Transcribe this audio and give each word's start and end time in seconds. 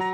Ici 0.00 0.04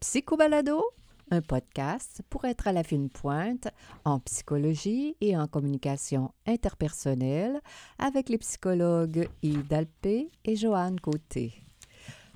Psychobalado, 0.00 0.82
un 1.30 1.42
podcast 1.42 2.22
pour 2.30 2.46
être 2.46 2.68
à 2.68 2.72
la 2.72 2.82
fine 2.82 3.10
pointe 3.10 3.68
en 4.06 4.18
psychologie 4.20 5.14
et 5.20 5.36
en 5.36 5.46
communication 5.46 6.32
interpersonnelle 6.46 7.60
avec 7.98 8.30
les 8.30 8.38
psychologues 8.38 9.28
Yves 9.42 9.68
Dalpé 9.68 10.30
et 10.46 10.56
Joanne 10.56 10.98
Côté. 11.00 11.52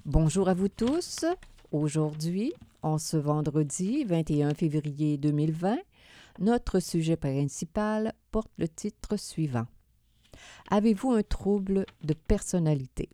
Bonjour 0.05 0.51
à 0.51 0.55
vous 0.55 0.69
tous. 0.69 1.25
Aujourd'hui, 1.75 2.53
en 2.83 2.99
ce 2.99 3.17
vendredi 3.17 4.05
21 4.05 4.55
février 4.55 5.19
2020, 5.19 5.77
notre 6.39 6.79
sujet 6.79 7.17
principal 7.17 8.13
porte 8.31 8.53
le 8.59 8.69
titre 8.69 9.17
suivant. 9.17 9.67
Avez-vous 10.71 11.11
un 11.11 11.25
trouble 11.25 11.85
de 12.05 12.15
personnalité? 12.15 13.09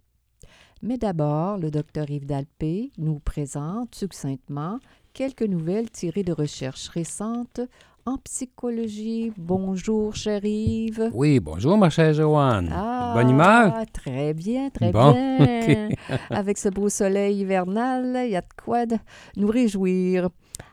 Mais 0.83 0.99
d'abord, 0.99 1.57
le 1.57 1.71
docteur 1.71 2.11
Yves 2.11 2.27
Dalpé 2.27 2.91
nous 2.99 3.19
présente 3.19 3.95
succinctement 3.95 4.79
quelques 5.13 5.43
nouvelles 5.43 5.91
tirées 5.91 6.23
de 6.23 6.33
recherches 6.33 6.89
récentes 6.89 7.61
en 8.07 8.17
psychologie. 8.19 9.33
Bonjour, 9.37 10.15
chère 10.17 10.45
Yves. 10.45 11.11
Oui, 11.13 11.39
bonjour, 11.41 11.77
ma 11.77 11.91
chère 11.91 12.15
Joanne. 12.15 12.71
Ah, 12.73 13.13
Bonne 13.15 13.31
humeur? 13.31 13.75
Très 13.93 14.33
bien, 14.35 14.71
très 14.71 14.91
Bon, 14.91 15.13
bien. 15.13 15.89
Avec 16.31 16.59
ce 16.59 16.69
beau 16.69 16.89
soleil 16.89 17.41
hivernal, 17.41 18.23
il 18.25 18.31
y 18.33 18.37
a 18.37 18.41
de 18.41 18.47
quoi 18.63 18.87
de 18.87 18.97
nous 19.37 19.49
réjouir. 19.49 20.29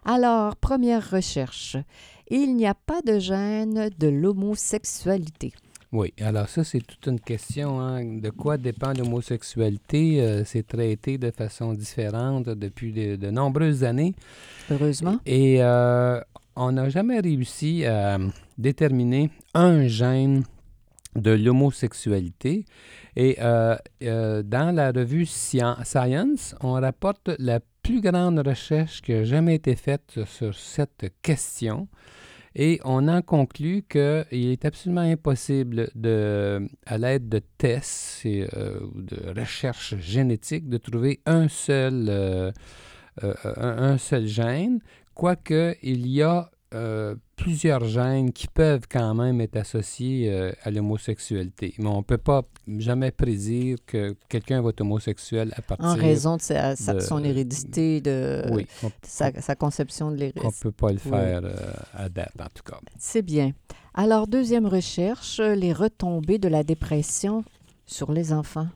Alors, 0.06 0.56
première 0.56 1.10
recherche. 1.12 1.78
Il 2.30 2.56
n'y 2.56 2.68
a 2.68 2.74
pas 2.74 3.02
de 3.06 3.20
gène 3.20 3.90
de 3.98 4.08
l'homosexualité. 4.08 5.54
Oui, 5.94 6.14
alors 6.20 6.50
ça, 6.50 6.64
c'est 6.66 6.86
toute 6.86 7.06
une 7.08 7.20
question. 7.20 7.80
hein. 7.80 8.04
De 8.04 8.30
quoi 8.30 8.58
dépend 8.58 8.92
l'homosexualité? 8.94 10.22
Euh, 10.22 10.44
c'est 10.44 10.68
traité 10.68 11.18
de 11.18 11.32
façon 11.32 11.74
différente 11.74 12.50
depuis 12.50 12.92
de, 12.92 13.16
de 13.16 13.30
nombreuses 13.30 13.84
années. 13.86 14.14
Heureusement. 14.70 15.20
Et 15.26 15.64
euh, 15.64 16.20
on 16.58 16.74
n'a 16.74 16.90
jamais 16.90 17.20
réussi 17.22 17.86
à 17.86 18.18
déterminer 18.58 19.30
un 19.54 19.88
gène 19.88 20.44
de 21.16 21.32
l'homosexualité. 21.32 22.66
Et 23.16 23.38
euh, 23.40 23.78
dans 24.44 24.76
la 24.76 24.92
revue 24.92 25.26
Sci- 25.26 25.84
Science, 25.86 26.54
on 26.62 26.74
rapporte 26.74 27.32
la 27.40 27.60
plus 27.82 28.02
grande 28.02 28.40
recherche 28.46 29.02
qui 29.02 29.14
a 29.14 29.24
jamais 29.24 29.56
été 29.56 29.76
faite 29.76 30.20
sur 30.26 30.54
cette 30.54 31.14
question. 31.22 31.88
Et 32.60 32.80
on 32.84 33.08
en 33.08 33.22
conclut 33.22 33.84
qu'il 33.88 34.52
est 34.52 34.66
absolument 34.66 35.02
impossible, 35.02 35.92
de, 35.94 36.68
à 36.88 36.98
l'aide 36.98 37.30
de 37.30 37.40
tests 37.60 38.26
euh, 38.26 38.80
ou 38.96 39.02
de 39.04 39.40
recherches 39.40 39.96
génétiques, 39.98 40.68
de 40.68 40.78
trouver 40.78 41.20
un 41.28 41.50
seul, 41.50 42.08
euh, 42.10 42.52
euh, 43.24 43.34
un 43.56 44.00
seul 44.00 44.26
gène, 44.26 44.80
quoique 45.14 45.76
il 45.84 46.08
y 46.08 46.24
a 46.24 46.50
euh, 46.74 47.16
plusieurs 47.38 47.86
gènes 47.86 48.34
qui 48.34 48.48
peuvent 48.48 48.86
quand 48.90 49.14
même 49.16 49.40
être 49.42 49.56
associés 49.58 50.30
euh, 50.32 50.52
à 50.64 50.72
l'homosexualité. 50.72 51.74
Mais 51.78 51.88
on 51.88 51.98
ne 52.00 52.04
peut 52.04 52.18
pas 52.18 52.44
jamais 52.78 53.12
prédire 53.12 53.78
que 53.86 54.16
quelqu'un 54.28 54.62
va 54.62 54.70
être 54.72 54.82
homosexuel 54.82 55.54
à 55.56 55.62
partir... 55.62 55.86
En 55.88 55.96
raison 55.96 56.36
de, 56.38 56.42
sa- 56.42 56.76
sa- 56.76 56.94
de 56.94 57.00
de- 57.00 57.04
son 57.04 57.24
hérédité, 57.24 58.02
de, 58.02 58.44
Oui, 58.52 58.68
on 58.84 58.88
de 58.88 58.94
sa, 59.04 59.32
sa 59.40 59.56
conception 59.56 60.08
de 60.10 60.16
ne 60.16 60.20
l'hérédité. 60.20 60.48
peut 60.62 60.72
pas 60.74 60.92
le 60.92 61.00
Oui. 61.06 61.10
faire 61.10 61.42
euh, 61.46 61.56
à 61.94 62.10
date, 62.10 62.34
en 62.40 62.48
tout 62.54 62.64
cas. 62.70 62.80
C'est 62.98 63.22
bien. 63.22 63.52
Alors, 63.94 64.28
deuxième 64.28 64.66
recherche, 64.68 65.40
les 65.40 65.72
retombées 65.74 66.38
de 66.40 66.50
la 66.50 66.64
dépression 66.64 67.44
sur 67.86 68.12
les 68.12 68.34
enfants. 68.34 68.68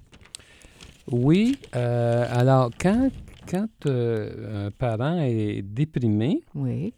Oui, 1.12 1.58
alors 1.74 2.70
quand, 2.80 3.10
quand 3.50 3.68
un 3.86 4.72
parent 4.72 5.20
est 5.20 5.62
déprimé, 5.62 6.42
Oui. 6.56 6.94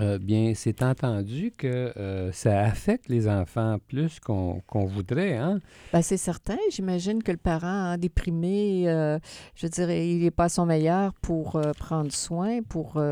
Euh, 0.00 0.18
bien, 0.18 0.52
c'est 0.54 0.82
entendu 0.82 1.52
que 1.56 1.92
euh, 1.96 2.30
ça 2.32 2.60
affecte 2.60 3.08
les 3.08 3.28
enfants 3.28 3.78
plus 3.88 4.20
qu'on 4.20 4.62
voudrait. 4.72 5.36
Hein? 5.36 5.60
Ben, 5.92 6.02
c'est 6.02 6.16
certain. 6.16 6.56
J'imagine 6.70 7.22
que 7.22 7.32
le 7.32 7.38
parent 7.38 7.66
hein, 7.66 7.98
déprimé, 7.98 8.88
euh, 8.88 9.18
je 9.54 9.66
veux 9.66 9.70
dire, 9.70 9.90
il 9.90 10.22
n'est 10.22 10.30
pas 10.30 10.44
à 10.44 10.48
son 10.48 10.66
meilleur 10.66 11.12
pour 11.14 11.60
prendre 11.78 12.12
soin, 12.12 12.62
pour, 12.62 13.02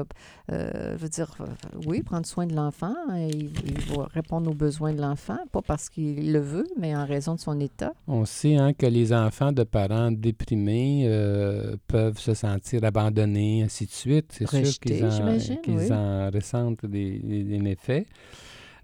je 0.49 0.97
veux 0.97 1.09
dire, 1.09 1.37
oui, 1.87 2.03
prendre 2.03 2.27
soin 2.27 2.47
de 2.47 2.55
l'enfant. 2.55 2.95
hein. 3.09 3.19
Il, 3.31 3.51
il 3.65 3.97
va 3.97 4.07
répondre 4.13 4.51
aux 4.51 4.55
besoins 4.55 4.93
de 4.93 5.01
l'enfant, 5.01 5.39
pas 5.53 5.63
parce 5.63 5.89
qu'il 5.89 6.33
le 6.33 6.41
veut, 6.41 6.67
mais 6.79 6.95
en 6.95 7.05
raison 7.05 7.35
de 7.35 7.41
son 7.41 7.59
état. 7.61 7.93
On 8.07 8.25
sait 8.25 8.57
hein, 8.57 8.73
que 8.73 8.87
les 8.87 9.13
enfants 9.13 9.53
de 9.53 9.65
parents 9.65 10.11
déprimés 10.13 11.09
peuvent 11.89 12.19
se 12.19 12.35
sentir 12.35 12.85
abandonnés, 12.85 13.63
ainsi 13.65 13.87
de 13.87 13.91
suite. 13.91 14.27
C'est 14.31 14.49
sûr 14.49 14.63
qu'ils 14.81 15.05
oui. 15.05 15.93
en 15.93 16.31
ressentent 16.31 16.76
des, 16.85 17.19
des- 17.21 17.45
des 17.45 17.59
méfaits. 17.59 18.07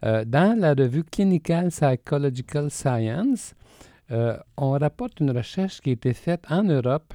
Euh, 0.05 0.25
dans 0.25 0.59
la 0.59 0.75
revue 0.75 1.05
Clinical 1.05 1.69
Psychological 1.69 2.71
Science, 2.71 3.55
euh, 4.11 4.37
on 4.57 4.71
rapporte 4.73 5.21
une 5.21 5.31
recherche 5.31 5.81
qui 5.81 5.91
a 5.91 5.93
été 5.93 6.13
faite 6.13 6.45
en 6.51 6.63
Europe 6.65 7.13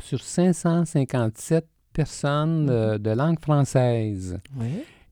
sur 0.00 0.20
557 0.22 1.66
personnes 1.92 2.68
euh, 2.70 2.98
de 2.98 3.10
langue 3.10 3.40
française. 3.40 4.38
Oui. 4.56 4.66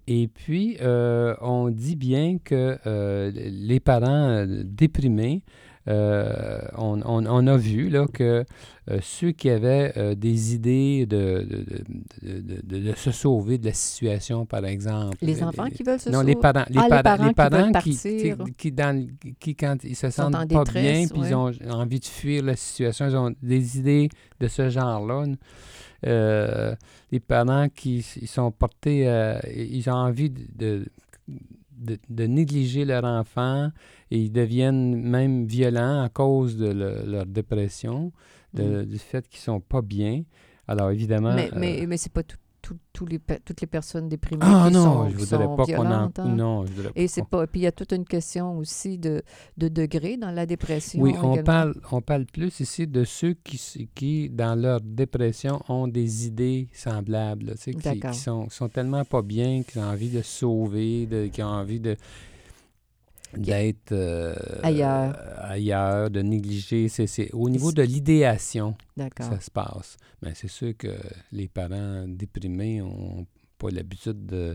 Et 0.09 0.29
puis, 0.29 0.77
on 0.81 1.69
dit 1.69 1.97
bien 1.97 2.39
que 2.39 2.79
les 3.35 3.81
parents 3.81 4.45
déprimés, 4.65 5.43
euh, 5.89 6.61
on, 6.77 7.01
on- 7.03 7.27
on 7.27 7.47
a 7.47 7.57
vu 7.57 7.89
là, 7.89 8.07
que 8.13 8.45
euh, 8.91 8.99
ceux 9.03 9.33
qui 9.33 9.51
avaient 9.51 9.93
euh, 9.97 10.15
des 10.15 10.55
idées 10.55 11.07
de, 11.07 11.47
de, 12.23 12.41
de- 12.63 12.79
de- 12.91 12.95
se 12.97 13.11
sauver 13.13 13.59
de 13.59 13.67
la 13.67 13.73
situation, 13.73 14.47
par 14.47 14.65
exemple. 14.65 15.17
Les 15.23 15.43
enfants 15.43 15.69
qui 15.69 15.83
veulent 15.83 15.99
se 16.01 16.11
Non, 16.11 16.21
les 16.23 16.33
sauver? 16.33 16.43
parents, 16.43 16.65
les 16.71 16.79
Ah, 16.79 16.83
les 16.85 16.89
parents, 16.89 17.03
parents 17.03 17.23
les 17.25 17.29
qui 17.31 17.35
parents 17.35 17.73
qui, 17.73 17.97
qui, 17.99 18.53
qui, 18.57 18.73
dans, 18.73 19.07
qui, 19.41 19.55
quand 19.57 19.77
ils 19.85 19.97
se 19.97 20.11
sentent 20.11 20.35
en 20.35 20.47
pas 20.47 20.65
détresse, 20.65 20.73
bien, 20.83 21.09
puis 21.09 21.21
ouais. 21.21 21.29
ils 21.31 21.35
ont 21.35 21.53
envie 21.71 22.01
de 22.01 22.05
fuir 22.05 22.43
la 22.45 22.57
situation, 22.57 23.07
ils 23.09 23.17
ont 23.17 23.35
des 23.43 23.79
idées 23.79 24.09
de 24.41 24.49
ce 24.49 24.69
genre-là. 24.69 25.25
Les 27.13 27.21
parents 27.21 27.69
qui 27.69 28.05
ils 28.21 28.29
sont 28.29 28.51
portés, 28.51 29.09
ils 29.57 29.89
ont 29.91 29.95
envie 29.95 30.31
de, 30.31 30.85
de, 31.77 31.99
de 32.09 32.25
négliger 32.27 32.85
leur 32.85 33.05
enfant 33.05 33.71
et 34.11 34.19
ils 34.19 34.33
deviennent 34.33 34.97
même 35.01 35.47
violents 35.47 36.03
à 36.03 36.09
cause 36.09 36.57
de 36.57 36.69
le- 36.69 37.05
leur 37.07 37.27
dépression, 37.27 38.13
de- 38.55 38.85
du 38.85 38.99
fait 38.99 39.29
qu'ils 39.29 39.41
sont 39.41 39.61
pas 39.61 39.83
bien. 39.83 40.23
Alors 40.69 40.91
évidemment, 40.91 41.33
Mm. 41.33 41.37
Mais, 41.37 41.51
euh, 41.53 41.59
mais, 41.59 41.87
mais 41.87 41.97
c'est 41.97 42.13
pas 42.13 42.23
tout- 42.23 42.39
tout- 42.93 43.07
les, 43.07 43.19
toutes 43.45 43.61
les 43.61 43.67
personnes 43.67 44.09
déprimées 44.09 44.43
ah 44.45 44.67
qui 44.69 44.75
non, 44.75 44.85
sont, 44.85 45.05
je 45.11 45.17
qui 45.17 45.25
voudrais 45.25 45.45
sont 45.45 45.57
pas 45.57 45.65
qu'on 45.65 45.73
en, 45.73 45.83
violentes, 45.83 46.19
hein. 46.19 46.29
non, 46.29 46.67
je 46.67 46.73
voudrais 46.73 46.93
Et 46.97 47.07
pas 47.07 47.13
c'est 47.13 47.27
pas. 47.27 47.47
Puis 47.47 47.61
il 47.61 47.65
y 47.65 47.67
a 47.67 47.73
toute 47.73 47.93
une 47.93 48.05
question 48.05 48.59
aussi 48.59 48.99
de, 48.99 49.23
de 49.57 49.69
degré 49.69 50.17
dans 50.17 50.31
la 50.31 50.47
dépression. 50.47 51.01
Oui, 51.03 51.15
on 51.23 51.33
également. 51.33 51.43
parle, 51.45 51.75
on 51.93 52.01
parle 52.01 52.27
plus 52.27 52.61
ici 52.61 52.87
de 52.87 53.05
ceux 53.05 53.35
qui, 53.35 53.89
qui, 53.95 54.31
dans 54.31 54.55
leur 54.55 54.81
dépression, 54.81 55.61
ont 55.69 55.87
des 55.89 56.27
idées 56.27 56.69
semblables, 56.73 57.47
là, 57.47 57.55
tu 57.55 57.73
sais, 57.73 57.75
qui, 57.75 58.01
qui 58.01 58.19
sont, 58.19 58.49
sont 58.51 58.69
tellement 58.69 59.05
pas 59.05 59.23
bien, 59.23 59.63
qui 59.63 59.79
ont 59.79 59.83
envie 59.85 60.11
de 60.11 60.23
se 60.23 60.39
sauver, 60.39 61.07
de, 61.07 61.27
qui 61.27 61.43
ont 61.43 61.47
envie 61.47 61.81
de 61.81 61.97
d'être 63.37 63.93
euh, 63.93 64.35
Ailleurs. 64.63 65.15
Ailleurs, 65.49 66.11
de 66.11 66.21
négliger. 66.23 66.89
C'est, 66.89 67.33
au 67.33 67.49
niveau 67.49 67.73
de 67.73 67.83
l'idéation 67.83 68.75
que 68.97 69.25
ça 69.25 69.41
se 69.41 69.51
passe. 69.51 69.97
Mais 70.23 70.33
c'est 70.35 70.49
sûr 70.49 70.77
que 70.77 70.89
les 71.33 71.49
parents 71.49 72.05
déprimés 72.09 72.83
ont 72.83 73.27
pas 73.59 73.71
l'habitude 73.71 74.27
de- 74.27 74.55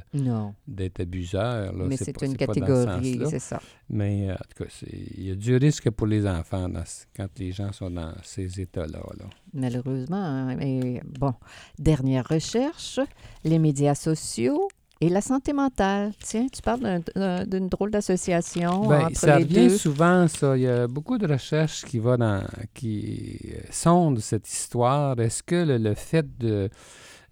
d'être 0.67 0.99
abuseurs. 0.99 1.73
là. 1.73 1.85
mais 1.87 1.97
c'est 1.97 2.21
une 2.21 2.33
ce 2.33 2.35
catégorie, 2.37 3.19
c'est 3.31 3.39
ça. 3.39 3.59
Mais 3.89 4.29
euh, 4.29 4.33
en 4.33 4.37
tout 4.55 4.63
cas, 4.63 4.69
il 5.17 5.23
y 5.27 5.31
a 5.31 5.35
du 5.35 5.55
risque 5.57 5.89
pour 5.89 6.05
les 6.05 6.27
enfants 6.27 6.69
dans 6.69 6.83
quand 7.15 7.27
les 7.39 7.51
gens 7.51 7.71
sont 7.71 7.89
dans 7.89 8.13
ces 8.23 8.61
états-là. 8.61 9.01
là. 9.19 9.25
Malheureusement. 9.53 10.17
hein. 10.23 10.55
Mais 10.55 11.01
bon. 11.19 11.33
Dernière 11.79 12.27
recherche 12.27 12.99
les 13.43 13.57
médias 13.57 13.95
sociaux 13.95 14.67
et 15.01 15.09
la 15.09 15.21
santé 15.21 15.51
mentale. 15.53 16.11
Tiens, 16.23 16.47
tu 16.51 16.61
parles 16.61 16.79
d'un- 16.81 17.01
d'un- 17.15 17.45
d'une 17.45 17.67
drôle 17.67 17.91
d'association 17.91 18.87
Ben, 18.87 19.05
entre 19.07 19.17
ça 19.17 19.37
les 19.37 19.43
revient 19.43 19.67
deux. 19.67 19.77
souvent, 19.77 20.27
ça. 20.27 20.55
Il 20.55 20.63
y 20.63 20.67
a 20.67 20.87
beaucoup 20.87 21.17
de 21.17 21.27
recherches 21.27 21.83
qui, 21.85 21.99
va 21.99 22.17
dans, 22.17 22.43
qui 22.73 23.39
euh, 23.53 23.59
sondent 23.71 24.19
cette 24.19 24.47
histoire. 24.47 25.19
Est-ce 25.19 25.43
que 25.43 25.55
le, 25.55 25.77
le 25.77 25.93
fait 25.95 26.25
de 26.37 26.69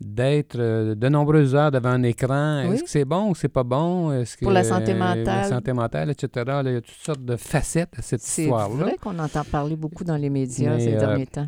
d'être 0.01 0.55
euh, 0.57 0.95
de 0.95 1.09
nombreuses 1.09 1.55
heures 1.55 1.71
devant 1.71 1.89
un 1.89 2.03
écran, 2.03 2.63
Oui. 2.65 2.75
est-ce 2.75 2.83
que 2.83 2.89
c'est 2.89 3.03
bon 3.03 3.31
ou 3.31 3.35
c'est 3.35 3.49
pas 3.49 3.63
bon? 3.65 4.13
Est-ce 4.13 4.37
que, 4.37 4.45
Pour 4.45 4.53
la 4.53 4.63
santé 4.63 4.93
euh, 4.93 4.97
mentale. 4.97 5.25
La 5.25 5.43
santé 5.43 5.73
mentale, 5.73 6.09
etc. 6.11 6.29
Là, 6.47 6.61
il 6.63 6.71
y 6.71 6.75
a 6.77 6.81
toutes 6.81 6.95
sortes 7.03 7.25
de 7.25 7.35
facettes 7.35 7.91
à 7.97 8.01
cette 8.01 8.21
C'est 8.21 8.43
histoire-là. 8.43 8.75
vrai 8.85 8.95
qu'on 9.01 9.19
entend 9.19 9.43
parler 9.43 9.75
beaucoup 9.75 10.05
dans 10.05 10.15
les 10.15 10.29
médias 10.29 10.75
Mais, 10.75 10.79
ces 10.79 10.95
euh, 10.95 10.99
derniers 10.99 11.27
temps. 11.27 11.47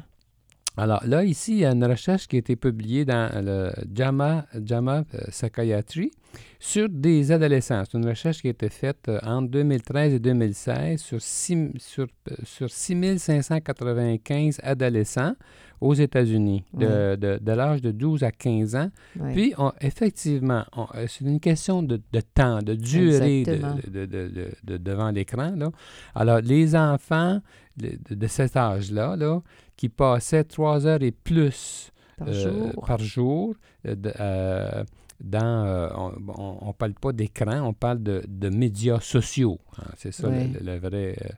Alors 0.81 1.03
là, 1.05 1.23
ici, 1.23 1.51
il 1.53 1.57
y 1.59 1.65
a 1.65 1.71
une 1.73 1.85
recherche 1.85 2.27
qui 2.27 2.37
a 2.37 2.39
été 2.39 2.55
publiée 2.55 3.05
dans 3.05 3.29
le 3.43 3.71
JAMA, 3.93 4.47
JAMA 4.65 5.03
euh, 5.13 5.19
Psychiatry 5.29 6.09
sur 6.59 6.89
des 6.89 7.31
adolescents. 7.31 7.83
C'est 7.85 7.99
une 7.99 8.07
recherche 8.07 8.41
qui 8.41 8.47
a 8.47 8.49
été 8.49 8.67
faite 8.69 9.07
euh, 9.07 9.19
entre 9.23 9.49
2013 9.51 10.13
et 10.15 10.19
2016 10.19 10.99
sur, 10.99 11.21
six- 11.21 11.69
sur, 11.77 12.07
euh, 12.31 12.35
sur 12.43 12.71
6595 12.71 14.59
adolescents 14.63 15.33
aux 15.81 15.93
États-Unis, 15.95 16.63
de, 16.73 17.15
de- 17.15 17.39
de 17.41 17.51
l'âge 17.51 17.81
de 17.81 17.91
12 17.91 18.23
à 18.23 18.31
15 18.31 18.75
ans. 18.75 18.89
Puis, 19.33 19.53
on- 19.57 19.73
effectivement, 19.81 20.63
on- 20.77 20.85
euh, 20.95 21.05
c'est 21.07 21.25
une 21.25 21.39
question 21.39 21.81
de, 21.83 21.99
de 22.13 22.21
temps, 22.21 22.59
de 22.61 22.75
durée 22.75 23.43
de, 23.43 23.51
Exactement. 23.51 23.75
de- 23.87 24.05
de- 24.05 24.27
de- 24.29 24.51
de- 24.63 24.77
devant 24.77 25.09
l'écran. 25.11 25.53
là. 25.57 25.71
Alors, 26.15 26.39
les 26.41 26.75
enfants 26.75 27.41
de, 27.77 28.27
cet 28.27 28.55
âge-là, 28.55 29.15
là, 29.15 29.41
qui 29.75 29.89
passaient 29.89 30.43
trois 30.43 30.85
heures 30.85 31.01
et 31.01 31.11
plus 31.11 31.91
par 32.17 32.27
euh, 32.27 32.33
jour. 32.33 32.85
par 32.85 32.99
jour 32.99 33.55
euh, 33.87 34.83
dans... 35.23 35.65
euh, 35.65 35.89
on 36.37 36.67
ne 36.67 36.71
parle 36.73 36.93
pas 36.93 37.11
d'écran, 37.11 37.61
on 37.67 37.73
parle 37.73 38.03
de, 38.03 38.21
de 38.27 38.49
médias 38.49 38.99
sociaux. 38.99 39.59
hein. 39.77 39.83
c'est 39.97 40.11
ça 40.11 40.29
la 40.61 40.77
vraie 40.79 41.15
euh, 41.23 41.29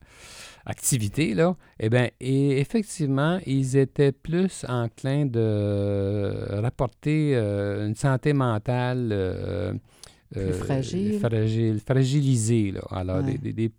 activité, 0.66 1.34
là. 1.34 1.56
Eh 1.80 1.90
bien, 1.90 2.10
et 2.20 2.60
effectivement, 2.60 3.40
ils 3.46 3.76
étaient 3.78 4.12
plus 4.12 4.66
enclins 4.68 5.26
de 5.26 6.60
rapporter 6.62 7.36
euh, 7.36 7.88
une 7.88 7.96
santé 7.96 8.34
mentale... 8.34 9.10
euh, 9.12 9.74
Plus 10.34 10.54
fragile. 10.54 11.20
fragile, 11.20 11.80
fragilisée. 11.80 12.72
Là. 12.72 12.82
Alors, 12.90 13.24
Ouais. 13.24 13.38
des- 13.38 13.54
des- 13.54 13.72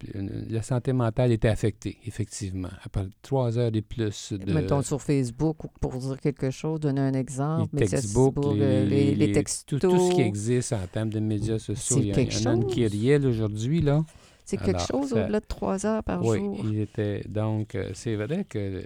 la 0.48 0.62
santé 0.62 0.92
mentale 0.92 1.32
était 1.32 1.48
affectée, 1.48 1.96
effectivement. 2.06 2.68
Après 2.84 3.06
trois 3.22 3.58
heures 3.58 3.72
et 3.74 3.82
plus 3.82 4.32
de... 4.32 4.52
Mettons 4.52 4.80
sur 4.82 5.02
Facebook 5.02 5.64
ou 5.64 5.68
pour 5.80 5.96
dire 5.96 6.16
quelque 6.20 6.50
chose, 6.50 6.78
donner 6.78 7.00
un 7.00 7.14
exemple. 7.14 7.70
les 7.72 7.80
médias 7.80 7.98
textbooks, 7.98 8.34
Facebook, 8.36 8.54
les, 8.56 8.62
euh, 8.62 8.84
les, 8.86 9.04
les 9.16 9.26
les- 9.26 9.32
textos. 9.32 9.80
tout, 9.80 9.88
tout 9.88 9.98
ce 9.98 10.14
qui 10.14 10.20
existe 10.20 10.72
en 10.74 10.86
termes 10.92 11.10
de 11.10 11.18
médias 11.18 11.58
sociaux. 11.58 11.96
Il 11.98 12.06
y, 12.06 12.12
a- 12.12 12.14
en 12.14 12.52
a 12.52 12.54
une 12.54 12.66
qui 12.66 13.16
aujourd'hui, 13.26 13.80
là. 13.80 14.04
C'est 14.44 14.56
quelque 14.58 14.76
Alors, 14.76 14.86
chose 14.86 15.12
au-delà 15.14 15.40
de 15.40 15.46
trois 15.46 15.86
heures 15.86 16.04
par 16.04 16.22
oui, 16.24 16.38
jour. 16.38 16.60
il 16.64 16.80
était... 16.80 17.22
Donc, 17.28 17.74
euh, 17.74 17.90
c'est 17.94 18.14
vrai 18.16 18.44
que... 18.44 18.82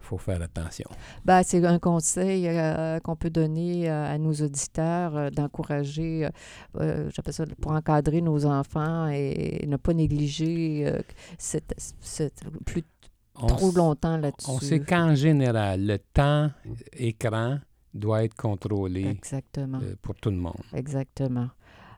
faut 0.00 0.18
faire 0.18 0.40
attention. 0.42 0.88
Ben, 1.24 1.42
c'est 1.42 1.64
un 1.64 1.78
conseil 1.78 2.46
euh, 2.46 3.00
qu'on 3.00 3.16
peut 3.16 3.30
donner 3.30 3.90
euh, 3.90 4.14
à 4.14 4.18
nos 4.18 4.32
auditeurs 4.34 5.16
euh, 5.16 5.30
d'encourager, 5.30 6.26
euh, 6.26 6.30
euh, 6.76 7.10
j'appelle 7.14 7.32
ça 7.34 7.44
pour 7.60 7.72
encadrer 7.72 8.20
nos 8.20 8.44
enfants 8.44 9.08
et 9.08 9.64
ne 9.66 9.76
pas 9.76 9.94
négliger 9.94 10.86
euh, 10.86 11.00
cette, 11.38 11.74
cette- 12.00 12.42
plus 12.66 12.84
On 13.36 13.46
trop 13.46 13.72
longtemps 13.72 14.18
là-dessus. 14.18 14.50
On 14.50 14.60
sait 14.60 14.80
qu'en 14.80 15.14
général, 15.14 15.84
le 15.86 15.98
temps 15.98 16.50
écran 16.92 17.58
doit 17.94 18.24
être 18.24 18.34
contrôlé 18.36 19.06
Exactement. 19.06 19.80
euh, 19.82 19.94
pour 20.02 20.14
tout 20.16 20.30
le 20.30 20.36
monde. 20.36 20.60
Exactement. 20.74 21.48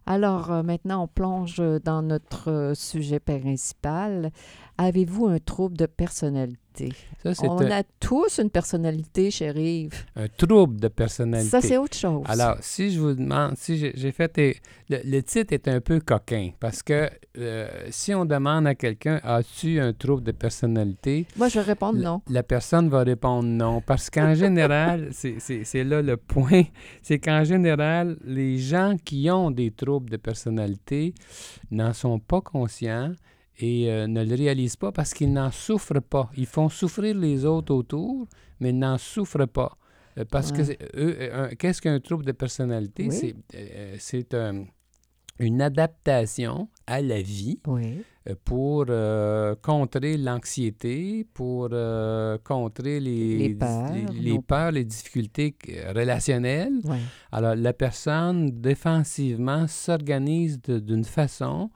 Alors, 0.09 0.53
euh, 0.53 0.63
maintenant, 0.63 1.03
on 1.03 1.09
plonge 1.09 1.61
dans 1.85 2.01
notre 2.01 2.51
euh, 2.51 2.75
sujet 2.75 3.19
principal. 3.19 4.31
Avez-vous 4.79 5.27
un 5.27 5.41
trouble 5.41 5.77
de 5.77 5.87
personnalité? 5.87 6.66
Ça, 7.23 7.33
On 7.49 7.61
un, 7.61 7.71
a 7.71 7.83
tous 7.99 8.39
une 8.39 8.51
personnalité, 8.51 9.29
Yves. 9.31 10.05
un 10.15 10.29
trouble 10.29 10.79
de 10.79 10.89
personnalité. 10.89 11.51
Ça, 11.51 11.61
c'est 11.61 11.77
autre 11.77 11.97
chose. 11.97 12.23
Alors, 12.27 12.57
si 12.61 12.91
je 12.93 13.01
vous 13.01 13.15
demande, 13.15 13.57
si 13.57 13.77
j'ai 13.95 14.13
fait. 14.13 14.37
le, 14.89 14.99
le 15.05 15.21
titre 15.23 15.53
est 15.53 15.67
un 15.69 15.81
peu 15.81 15.99
coquin 16.01 16.51
parce 16.61 16.83
que 16.83 17.11
euh, 17.39 17.69
si 17.91 18.15
on 18.15 18.25
demande 18.25 18.67
à 18.67 18.75
quelqu'un 18.75 19.21
As-tu 19.25 19.81
un 19.81 19.93
trouble 19.93 20.23
de 20.23 20.33
personnalité? 20.33 21.27
Moi, 21.37 21.49
je 21.49 21.55
vais 21.59 21.67
répondre 21.67 21.99
non. 21.99 22.23
la 22.31 22.43
personne 22.43 22.89
va 22.89 23.03
répondre 23.03 23.49
non. 23.49 23.81
Parce 23.81 24.09
qu'en 24.11 24.35
général, 24.45 25.09
c'est 25.13 25.85
là 25.85 26.03
le 26.03 26.17
point 26.17 26.65
c'est 27.03 27.19
qu'en 27.19 27.45
général, 27.45 28.17
les 28.25 28.59
gens 28.59 28.97
qui 29.05 29.31
ont 29.31 29.51
des 29.51 29.71
troubles 29.71 30.11
de 30.11 30.17
personnalité 30.17 31.15
n'en 31.71 31.93
sont 31.93 32.19
pas 32.19 32.41
conscients 32.41 33.13
et 33.59 33.91
euh, 33.91 34.07
ne 34.07 34.23
le 34.25 34.35
réalisent 34.35 34.77
pas 34.77 34.93
parce 34.93 35.15
qu'ils 35.15 35.33
n'en 35.33 35.51
souffrent 35.51 36.01
pas. 36.01 36.31
Ils 36.37 36.47
font 36.47 36.69
souffrir 36.69 37.15
les 37.17 37.45
autres 37.45 37.75
autour, 37.75 38.27
mais 38.61 38.71
ils 38.71 38.79
n'en 38.79 38.99
souffrent 38.99 39.47
pas. 39.47 39.77
Euh, 40.19 40.25
Parce 40.31 40.51
que 40.53 40.63
Ouais. 40.63 40.79
eux, 40.97 41.17
euh, 41.21 41.49
qu'est-ce 41.59 41.81
qu'un 41.83 42.01
trouble 42.01 42.25
de 42.25 42.33
personnalité? 42.33 43.09
Oui. 43.09 43.15
C'est 43.51 43.97
c'est 43.99 44.35
un- 44.35 44.65
une 45.39 45.61
adaptation 45.61 46.69
à 46.87 47.03
la 47.03 47.21
vie 47.21 47.59
Oui. 47.67 48.03
pour 48.45 48.87
contrer 49.61 50.17
l'anxiété, 50.17 51.27
pour 51.35 51.69
contrer 52.43 53.01
les, 53.01 53.37
Les 53.39 53.55
peurs, 53.55 53.93
les, 53.93 54.21
les 54.21 54.33
nos- 54.33 54.41
peurs, 54.43 54.73
les 54.73 54.85
difficultés 54.87 55.55
relationnelles. 55.95 56.79
Oui. 56.85 56.97
Alors, 57.33 57.55
la 57.55 57.73
personne, 57.75 58.51
défensivement, 58.63 59.67
s'organise 59.67 60.59
d'une 60.63 61.05
façon 61.05 61.71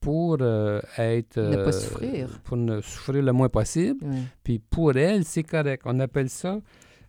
pour 0.00 0.38
euh, 0.40 0.80
être... 0.98 1.36
Ne 1.38 1.56
pas 1.56 1.68
euh, 1.68 1.72
souffrir. 1.72 2.28
Pour 2.44 2.56
ne 2.56 2.80
souffrir 2.80 3.22
le 3.22 3.32
moins 3.32 3.48
possible. 3.48 3.98
oui. 4.02 4.18
Puis 4.42 4.58
pour 4.58 4.96
elle, 4.96 5.24
c'est 5.24 5.42
correct. 5.42 5.82
On 5.84 6.00
appelle 6.00 6.30
ça... 6.30 6.58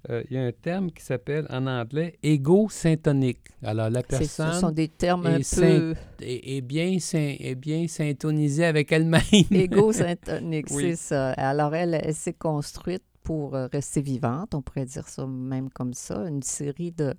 euh, 0.10 0.24
Il 0.30 0.36
y 0.36 0.40
a 0.40 0.44
un 0.44 0.52
terme 0.52 0.92
qui 0.92 1.04
s'appelle 1.04 1.46
en 1.50 1.68
anglais 1.68 2.18
égo-syntonique. 2.24 3.40
Alors, 3.64 3.90
la 3.90 4.02
C'est- 4.02 4.08
personne 4.18 4.54
Ce 4.54 4.60
sont 4.60 4.72
des 4.72 4.88
termes 4.90 5.26
un 5.28 5.38
est 5.38 5.56
peu 5.56 5.96
est, 6.22 6.58
est 6.58 6.62
bien, 6.62 6.98
est 7.14 7.56
bien 7.56 7.88
syntonisée 7.88 8.66
avec 8.66 8.92
elle-même. 8.92 9.22
égocentriques, 9.52 10.68
Oui. 10.72 10.84
c'est 10.90 10.96
ça. 10.96 11.32
Alors, 11.34 11.74
elle, 11.76 12.00
elle 12.04 12.14
s'est 12.16 12.34
construite 12.34 13.04
pour 13.24 13.56
euh, 13.56 13.68
rester 13.72 14.02
vivante, 14.02 14.56
on 14.56 14.62
pourrait 14.62 14.86
dire 14.86 15.08
ça 15.08 15.26
même 15.28 15.70
comme 15.70 15.94
ça, 15.94 16.28
une 16.28 16.42
série 16.42 16.92
de, 16.92 17.14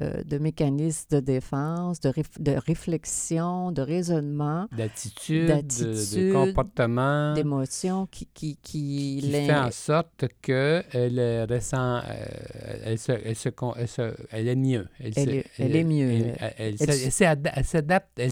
euh, 0.00 0.22
de 0.24 0.38
mécanismes 0.38 1.06
de 1.16 1.20
défense, 1.20 2.00
de, 2.00 2.10
réf- 2.10 2.40
de 2.40 2.52
réflexion, 2.52 3.72
de 3.72 3.82
raisonnement, 3.82 4.66
D'attitude, 4.72 5.46
de, 5.48 6.26
de 6.30 6.32
comportement, 6.32 7.34
d'émotions 7.34 8.06
qui, 8.06 8.26
qui, 8.32 8.56
qui, 8.62 9.18
qui 9.20 9.30
fait 9.30 9.54
en 9.54 9.70
sorte 9.70 10.24
qu'elle 10.40 11.46
ressent, 11.50 11.96
euh, 11.98 12.00
elle, 12.84 12.98
se, 12.98 13.12
elle, 13.12 13.36
se 13.36 13.48
elle 13.76 13.88
se- 13.88 14.14
elle 14.30 14.48
est 14.48 14.56
mieux. 14.56 14.88
Elle 15.00 15.28
est- 15.28 15.46
elle 15.58 15.76
est 15.76 15.84
mieux. 15.84 16.32
Elle, 16.56 16.78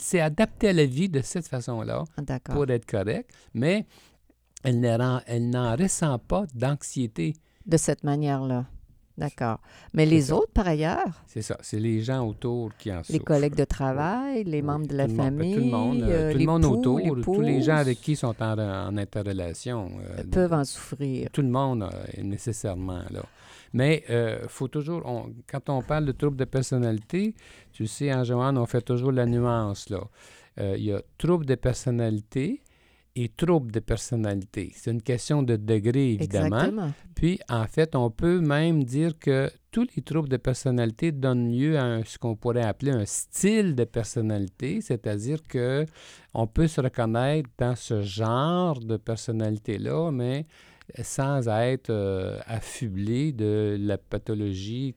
s'est- 0.00 0.20
adaptée 0.20 0.68
à 0.68 0.72
la 0.72 0.86
vie 0.86 1.08
de 1.08 1.20
cette 1.22 1.46
façon-là 1.48 2.04
Ah, 2.16 2.38
pour 2.52 2.68
être 2.70 2.86
correcte, 2.86 3.30
mais 3.54 3.86
elle 4.62 5.50
n'en 5.50 5.76
ressent 5.76 6.18
pas 6.18 6.44
d'anxiété. 6.54 7.34
De 7.66 7.76
cette 7.76 8.04
manière-là. 8.04 8.66
D'accord. 9.18 9.58
Mais 9.92 10.06
les 10.06 10.32
autres, 10.32 10.50
par 10.52 10.66
ailleurs, 10.66 11.04
C'est 11.26 11.42
ça, 11.42 11.58
c'est 11.60 11.78
les 11.78 12.00
gens 12.00 12.26
autour 12.26 12.70
qui 12.78 12.90
en 12.90 12.98
les 12.98 13.02
souffrent. 13.04 13.24
collègues 13.24 13.54
de 13.54 13.64
travail, 13.64 14.44
les 14.44 14.60
Oui, 14.60 14.62
membres 14.62 14.86
de 14.86 14.96
la 14.96 15.04
tout 15.06 15.10
le 15.10 15.16
monde, 15.18 15.26
ben, 15.30 15.36
famille, 15.38 15.54
tout 15.54 15.60
le 15.60 15.66
monde, 15.66 16.02
euh, 16.02 16.08
euh, 16.10 16.32
tout 16.32 16.38
le 16.38 16.44
monde 16.46 16.62
l'époux, 16.62 16.74
autour, 16.78 17.20
tous 17.22 17.40
les 17.42 17.60
gens 17.60 17.76
avec 17.76 18.00
qui 18.00 18.16
sont 18.16 18.34
en, 18.40 18.58
en 18.58 18.96
interrelation. 18.96 19.90
euh, 20.18 20.22
peuvent 20.30 20.54
en 20.54 20.64
souffrir. 20.64 21.28
tout 21.32 21.42
le 21.42 21.48
monde 21.50 21.82
euh, 21.82 22.22
nécessairement 22.22 23.02
là. 23.10 23.22
Mais 23.74 24.04
il 24.08 24.48
faut 24.48 24.68
toujours, 24.68 25.02
on- 25.04 25.32
quand 25.46 25.68
on 25.68 25.82
parle 25.82 26.06
de 26.06 26.12
trouble 26.12 26.36
de 26.36 26.44
personnalité, 26.46 27.34
tu 27.72 27.86
sais, 27.86 28.12
en 28.14 28.24
Joanne, 28.24 28.56
on 28.56 28.66
fait 28.66 28.80
toujours 28.82 29.12
la 29.12 29.26
nuance 29.26 29.90
là. 29.90 30.00
Il 30.58 30.82
y 30.84 30.92
a 30.92 31.00
trouble 31.18 31.44
de 31.46 31.54
personnalité 31.56 32.62
et 33.16 33.28
trouble 33.28 33.72
de 33.72 33.80
personnalité. 33.80 34.72
C'est 34.76 34.90
une 34.92 35.02
question 35.02 35.42
de 35.42 35.56
degré, 35.56 36.12
évidemment. 36.12 36.56
Exactement. 36.58 36.92
Puis, 37.14 37.40
en 37.48 37.66
fait, 37.66 37.94
on 37.96 38.10
peut 38.10 38.40
même 38.40 38.84
dire 38.84 39.18
que 39.18 39.50
tous 39.72 39.86
les 39.96 40.02
troubles 40.02 40.28
de 40.28 40.36
personnalité 40.36 41.10
donnent 41.12 41.52
lieu 41.52 41.76
à 41.76 41.82
un- 41.84 42.04
ce 42.04 42.18
qu'on 42.18 42.36
pourrait 42.36 42.62
appeler 42.64 42.92
un 42.92 43.04
style 43.04 43.74
de 43.74 43.84
personnalité, 43.84 44.80
c'est-à-dire 44.80 45.42
que 45.42 45.84
on 46.34 46.46
peut 46.46 46.68
se 46.68 46.80
reconnaître 46.80 47.50
dans 47.58 47.74
ce 47.76 48.00
genre 48.02 48.78
de 48.80 48.96
personnalité-là, 48.96 50.10
mais 50.12 50.46
sans 51.02 51.46
être 51.48 51.90
euh, 51.90 52.38
affublé 52.46 53.32
de 53.32 53.76
la 53.80 53.98
pathologie 53.98 54.94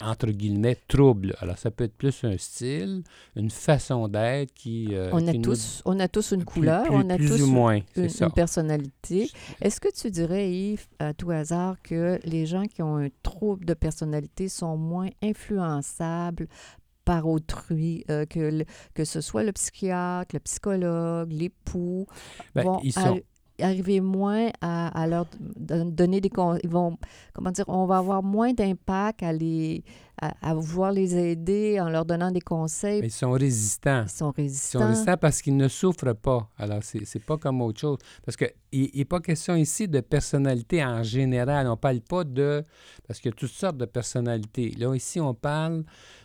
entre 0.00 0.28
guillemets 0.30 0.76
trouble. 0.88 1.34
Alors 1.40 1.58
ça 1.58 1.70
peut 1.70 1.84
être 1.84 1.96
plus 1.96 2.24
un 2.24 2.36
style, 2.38 3.02
une 3.36 3.50
façon 3.50 4.08
d'être 4.08 4.52
qui, 4.54 4.88
euh, 4.92 5.10
On 5.12 5.26
a, 5.26 5.32
qui 5.32 5.38
nous- 5.38 5.44
tous, 5.44 5.82
on 5.84 6.00
a 6.00 6.08
tous 6.08 6.32
une 6.32 6.44
couleur, 6.44 6.84
plus, 6.84 6.94
on 6.94 7.10
a 7.10 7.16
plus 7.16 7.28
tous 7.28 7.42
ou 7.42 7.46
moins, 7.46 7.80
c'est 7.94 8.20
une, 8.20 8.30
personnalité. 8.32 9.30
Est-ce 9.60 9.80
que 9.80 9.92
tu 9.92 10.10
dirais, 10.10 10.50
Yves, 10.50 10.86
à 10.98 11.12
tout 11.14 11.30
hasard, 11.30 11.76
que 11.82 12.18
les 12.24 12.46
gens 12.46 12.64
qui 12.64 12.82
ont 12.82 12.96
un 12.96 13.08
trouble 13.22 13.64
de 13.66 13.74
personnalité 13.74 14.48
sont 14.48 14.76
moins 14.76 15.08
influençables 15.22 16.48
par 17.04 17.26
autrui, 17.26 18.04
euh, 18.10 18.26
que, 18.26 18.38
le- 18.38 18.64
que 18.94 19.04
ce 19.04 19.20
soit 19.20 19.42
le 19.42 19.52
psychiatre, 19.52 20.34
le 20.34 20.40
psychologue, 20.40 21.32
l'époux, 21.32 22.06
Ben, 22.54 22.62
vont 22.64 22.80
ils 22.84 22.96
à- 22.98 23.02
sont 23.02 23.20
arriver 23.60 24.00
moins 24.00 24.48
à, 24.60 24.88
à 25.00 25.06
leur 25.06 25.26
don- 25.56 25.86
donner 25.86 26.20
des 26.20 26.30
ils 26.62 26.70
vont 26.70 26.96
comment 27.32 27.50
dire 27.50 27.64
on 27.68 27.86
va 27.86 27.98
avoir 27.98 28.22
moins 28.22 28.52
d'impact 28.52 29.22
à 29.22 29.32
les 29.32 29.84
à, 30.20 30.34
à 30.50 30.54
vouloir 30.54 30.92
les 30.92 31.16
aider 31.16 31.80
en 31.80 31.88
leur 31.88 32.04
donnant 32.04 32.30
des 32.30 32.40
conseils 32.40 33.00
Ils 33.02 33.10
sont 33.10 33.30
résistants. 33.32 34.02
ils 34.04 34.10
sont 34.10 34.32
Ils 34.36 34.42
résistants 34.42 34.80
sont 34.80 34.86
résistants 34.88 35.16
parce 35.16 35.40
qu'ils 35.42 35.56
ne 35.56 35.68
souffrent 35.68 36.14
pas. 36.14 36.48
Alors, 36.58 36.82
c'est 36.82 37.04
c'est 37.04 37.24
pas 37.24 37.38
comme 37.38 37.60
autre 37.62 37.80
chose. 37.80 37.98
Parce 38.24 38.36
qu'il 38.36 38.90
n'est 38.94 39.04
pas 39.04 39.20
question 39.20 39.56
ici 39.56 39.88
de 39.88 40.00
personnalité 40.00 40.84
en 40.84 41.02
général. 41.02 41.66
On 41.66 41.76
parle 41.76 42.00
pas 42.00 42.24
de... 42.24 42.64
Parce 43.06 43.20
qu'il 43.20 43.30
y 43.30 43.34
a 43.34 43.36
toutes 43.36 43.50
sortes 43.50 43.76
de 43.78 43.86
personnalités. 43.86 44.70
Là, 44.78 44.94
ici, 44.94 45.18
on 45.20 45.34
parle 45.34 45.84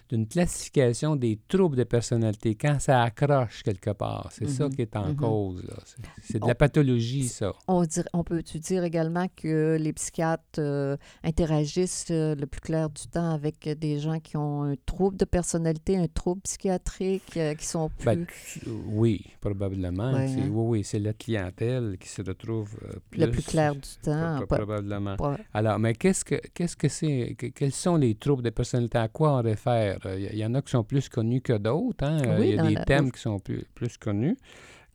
d'une 0.10 0.26
classification 0.26 1.18
des 1.18 1.38
troubles 1.50 1.76
de 1.76 1.84
personnalité, 1.84 2.56
quand 2.56 2.80
ça 2.80 3.04
accroche 3.04 3.62
quelque 3.64 3.90
part. 3.90 4.30
C'est 4.32 4.48
ça 4.48 4.64
Mhm, 4.66 4.76
qui 4.76 4.82
est 4.84 4.96
en 4.96 5.10
mhm. 5.10 5.16
cause. 5.18 5.64
là. 5.66 5.74
C'est- 5.84 5.98
C'est 6.22 6.40
de 6.40 6.46
On- 6.46 6.48
la 6.48 6.56
pathologie, 6.56 7.28
ça. 7.28 7.52
on, 7.68 7.84
on 8.14 8.24
peut-tu 8.24 8.60
dire 8.60 8.86
également 8.86 9.28
que 9.36 9.76
les 9.78 9.92
psychiatres 9.92 10.60
euh, 10.60 10.96
interagissent 11.26 12.08
euh, 12.12 12.36
le 12.36 12.46
plus 12.48 12.62
clair 12.62 12.90
du 12.90 13.06
temps 13.08 13.32
avec 13.32 13.68
des 13.78 14.00
gens 14.00 14.20
qui 14.20 14.36
ont 14.38 14.64
un 14.64 14.76
trouble 14.86 15.16
de 15.18 15.26
personnalité, 15.26 15.98
un 15.98 16.08
trouble 16.08 16.42
psychiatrique, 16.42 17.38
euh, 17.38 17.54
qui 17.56 17.66
sont 17.66 17.90
plus... 17.90 18.06
Ben, 18.06 18.26
tu- 18.26 18.62
oui, 18.88 19.26
probablement. 19.40 20.14
Ouais, 20.14 20.28
hein. 20.30 20.50
Oui, 20.52 20.80
oui, 20.80 20.84
c'est 20.84 21.00
la 21.00 21.14
clientèle 21.14 21.98
qui 22.00 22.10
se 22.10 22.22
retrouve 22.22 22.76
euh, 22.84 22.96
plus... 23.10 23.22
le 23.22 23.32
plus 23.32 23.44
clair 23.44 23.74
du 23.76 23.82
temps. 24.02 24.38
pro- 24.46 24.58
probablement. 24.58 25.16
pas- 25.16 25.38
Alors, 25.54 25.80
mais 25.80 25.94
qu'est-ce 25.94 26.26
que 26.26 26.36
qu'est-ce 26.54 26.76
que 26.76 26.90
c'est 26.90 27.36
que- 27.38 27.48
quels 27.48 27.72
sont 27.72 27.96
les 27.98 28.16
troubles 28.16 28.44
de 28.44 28.50
personnalité? 28.50 28.98
À 28.98 29.08
quoi 29.08 29.38
on 29.38 29.42
réfère? 29.42 30.00
Il 30.18 30.38
y, 30.38 30.46
en 30.46 30.54
a 30.56 30.62
qui 30.62 30.72
sont 30.72 30.84
plus 30.84 31.08
connus 31.10 31.42
que 31.42 31.54
d'autres. 31.54 32.04
hein? 32.04 32.18
Oui, 32.40 32.50
Il 32.50 32.56
y 32.56 32.60
a 32.60 32.64
des 32.68 32.74
la- 32.76 32.86
thèmes 32.86 33.12
qui 33.12 33.20
sont 33.22 33.40
plus, 33.40 33.64
plus 33.76 33.98
connus. 33.98 34.38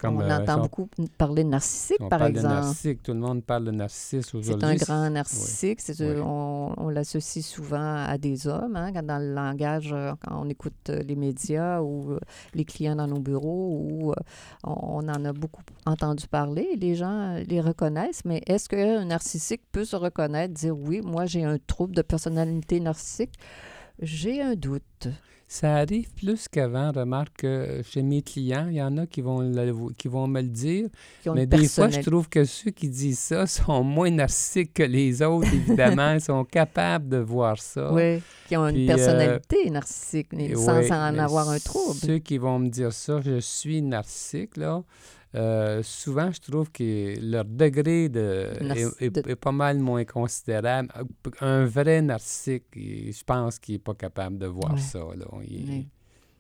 Comme, 0.03 0.17
on 0.19 0.21
euh, 0.21 0.37
entend 0.39 0.53
si 0.55 0.59
on- 0.59 0.63
beaucoup 0.63 0.89
parler 1.17 1.45
de 1.45 1.49
narcissique, 1.49 1.97
si 1.97 2.03
on 2.03 2.09
par 2.09 2.19
parle 2.19 2.31
exemple. 2.33 2.49
de 2.49 2.61
narcissique, 2.61 3.03
tout 3.03 3.13
le 3.13 3.19
monde 3.21 3.43
parle 3.45 3.65
de 3.65 3.71
narcissisme 3.71 4.23
C'est 4.31 4.37
aujourd'hui. 4.55 4.69
un 4.69 4.75
grand 4.75 5.11
narcissique. 5.11 5.81
c'est- 5.81 5.99
Oui. 6.01 6.21
On, 6.23 6.75
on 6.77 6.89
l'associe 6.91 7.45
souvent 7.45 8.05
à 8.05 8.19
des 8.19 8.47
hommes, 8.47 8.77
hein, 8.77 8.93
dans 9.03 9.19
le 9.19 9.33
langage, 9.33 9.93
euh, 9.93 10.13
quand 10.21 10.43
on 10.45 10.49
écoute 10.51 10.75
euh, 10.91 11.03
les 11.03 11.17
médias 11.17 11.81
ou 11.81 12.17
les 12.55 12.65
clients 12.65 12.97
dans 12.97 13.07
nos 13.07 13.21
bureaux, 13.21 14.13
euh, 14.13 14.23
on, 14.65 15.05
on 15.05 15.09
en 15.09 15.25
a 15.25 15.33
beaucoup 15.33 15.63
entendu 15.87 16.27
parler. 16.27 16.77
Les 16.77 16.95
gens 16.95 17.37
les 17.49 17.61
reconnaissent, 17.61 18.25
mais 18.25 18.43
est-ce 18.47 18.69
qu'un 18.69 19.05
narcissique 19.05 19.63
peut 19.73 19.85
se 19.85 19.97
reconnaître, 19.97 20.53
dire 20.55 20.77
oui, 20.77 21.01
moi 21.03 21.27
j'ai 21.27 21.45
un 21.45 21.59
trouble 21.67 21.95
de 21.95 22.03
personnalité 22.03 22.81
narcissique? 22.81 23.35
J'ai 24.01 24.43
un 24.43 24.55
doute. 24.55 25.09
Ça 25.55 25.77
arrive 25.77 26.09
plus 26.15 26.49
qu'avant. 26.49 26.93
Remarque 26.93 27.43
que 27.43 27.83
chez 27.85 28.03
mes 28.03 28.23
clients, 28.23 28.69
il 28.71 28.77
y 28.77 28.83
en 28.83 28.97
a 28.97 29.07
qui 29.07 29.21
vont, 29.21 29.41
le- 29.41 29.93
qui 29.99 30.09
vont 30.09 30.27
me 30.27 30.41
le 30.41 30.49
dire. 30.49 30.89
Mais 31.35 31.45
des 31.45 31.69
fois, 31.69 31.91
je 31.91 32.01
trouve 32.01 32.27
que 32.31 32.45
ceux 32.45 32.71
qui 32.71 32.89
disent 32.89 33.19
ça 33.19 33.47
sont 33.59 33.85
moins 33.85 34.11
narcissiques 34.11 34.73
que 34.73 34.83
les 34.83 35.21
autres, 35.21 35.53
évidemment. 35.53 36.15
Ils 36.15 36.23
sont 36.23 36.45
capables 36.47 37.07
de 37.11 37.19
voir 37.19 37.59
ça. 37.61 37.93
Oui, 37.93 38.23
qui 38.49 38.57
ont 38.57 38.67
une 38.67 38.77
Puis, 38.77 38.91
euh, 38.91 38.95
personnalité 38.97 39.69
narcissique, 39.69 40.29
mais 40.33 40.55
sans 40.55 40.91
en 40.91 41.13
mais 41.13 41.19
avoir 41.19 41.51
un 41.51 41.59
trouble. 41.59 41.99
Ceux 42.01 42.19
qui 42.19 42.39
vont 42.39 42.59
me 42.59 42.69
dire 42.71 42.95
ça, 42.95 43.21
je 43.21 43.39
suis 43.39 43.83
narcissique, 43.83 44.57
là, 44.57 44.83
euh, 45.35 45.83
souvent, 45.83 46.31
je 46.31 46.41
trouve 46.41 46.71
que 46.71 47.15
leur 47.21 47.45
degré 47.45 48.09
de, 48.09 48.49
est, 48.61 49.03
est- 49.07 49.11
de- 49.11 49.31
est 49.31 49.37
pas 49.37 49.53
mal 49.53 49.79
moins 49.79 50.05
considérable. 50.05 50.89
Un 51.41 51.65
vrai 51.65 52.03
narcissique, 52.03 52.65
je 52.75 53.25
pense 53.25 53.59
qu'il 53.59 53.77
n'est 53.77 53.79
pas 53.79 53.95
capable 53.95 54.39
de 54.39 54.47
voir 54.47 54.75
Ouais. 54.75 54.81
ça. 54.81 54.99
Là. 55.17 55.27
Il-. 55.49 55.87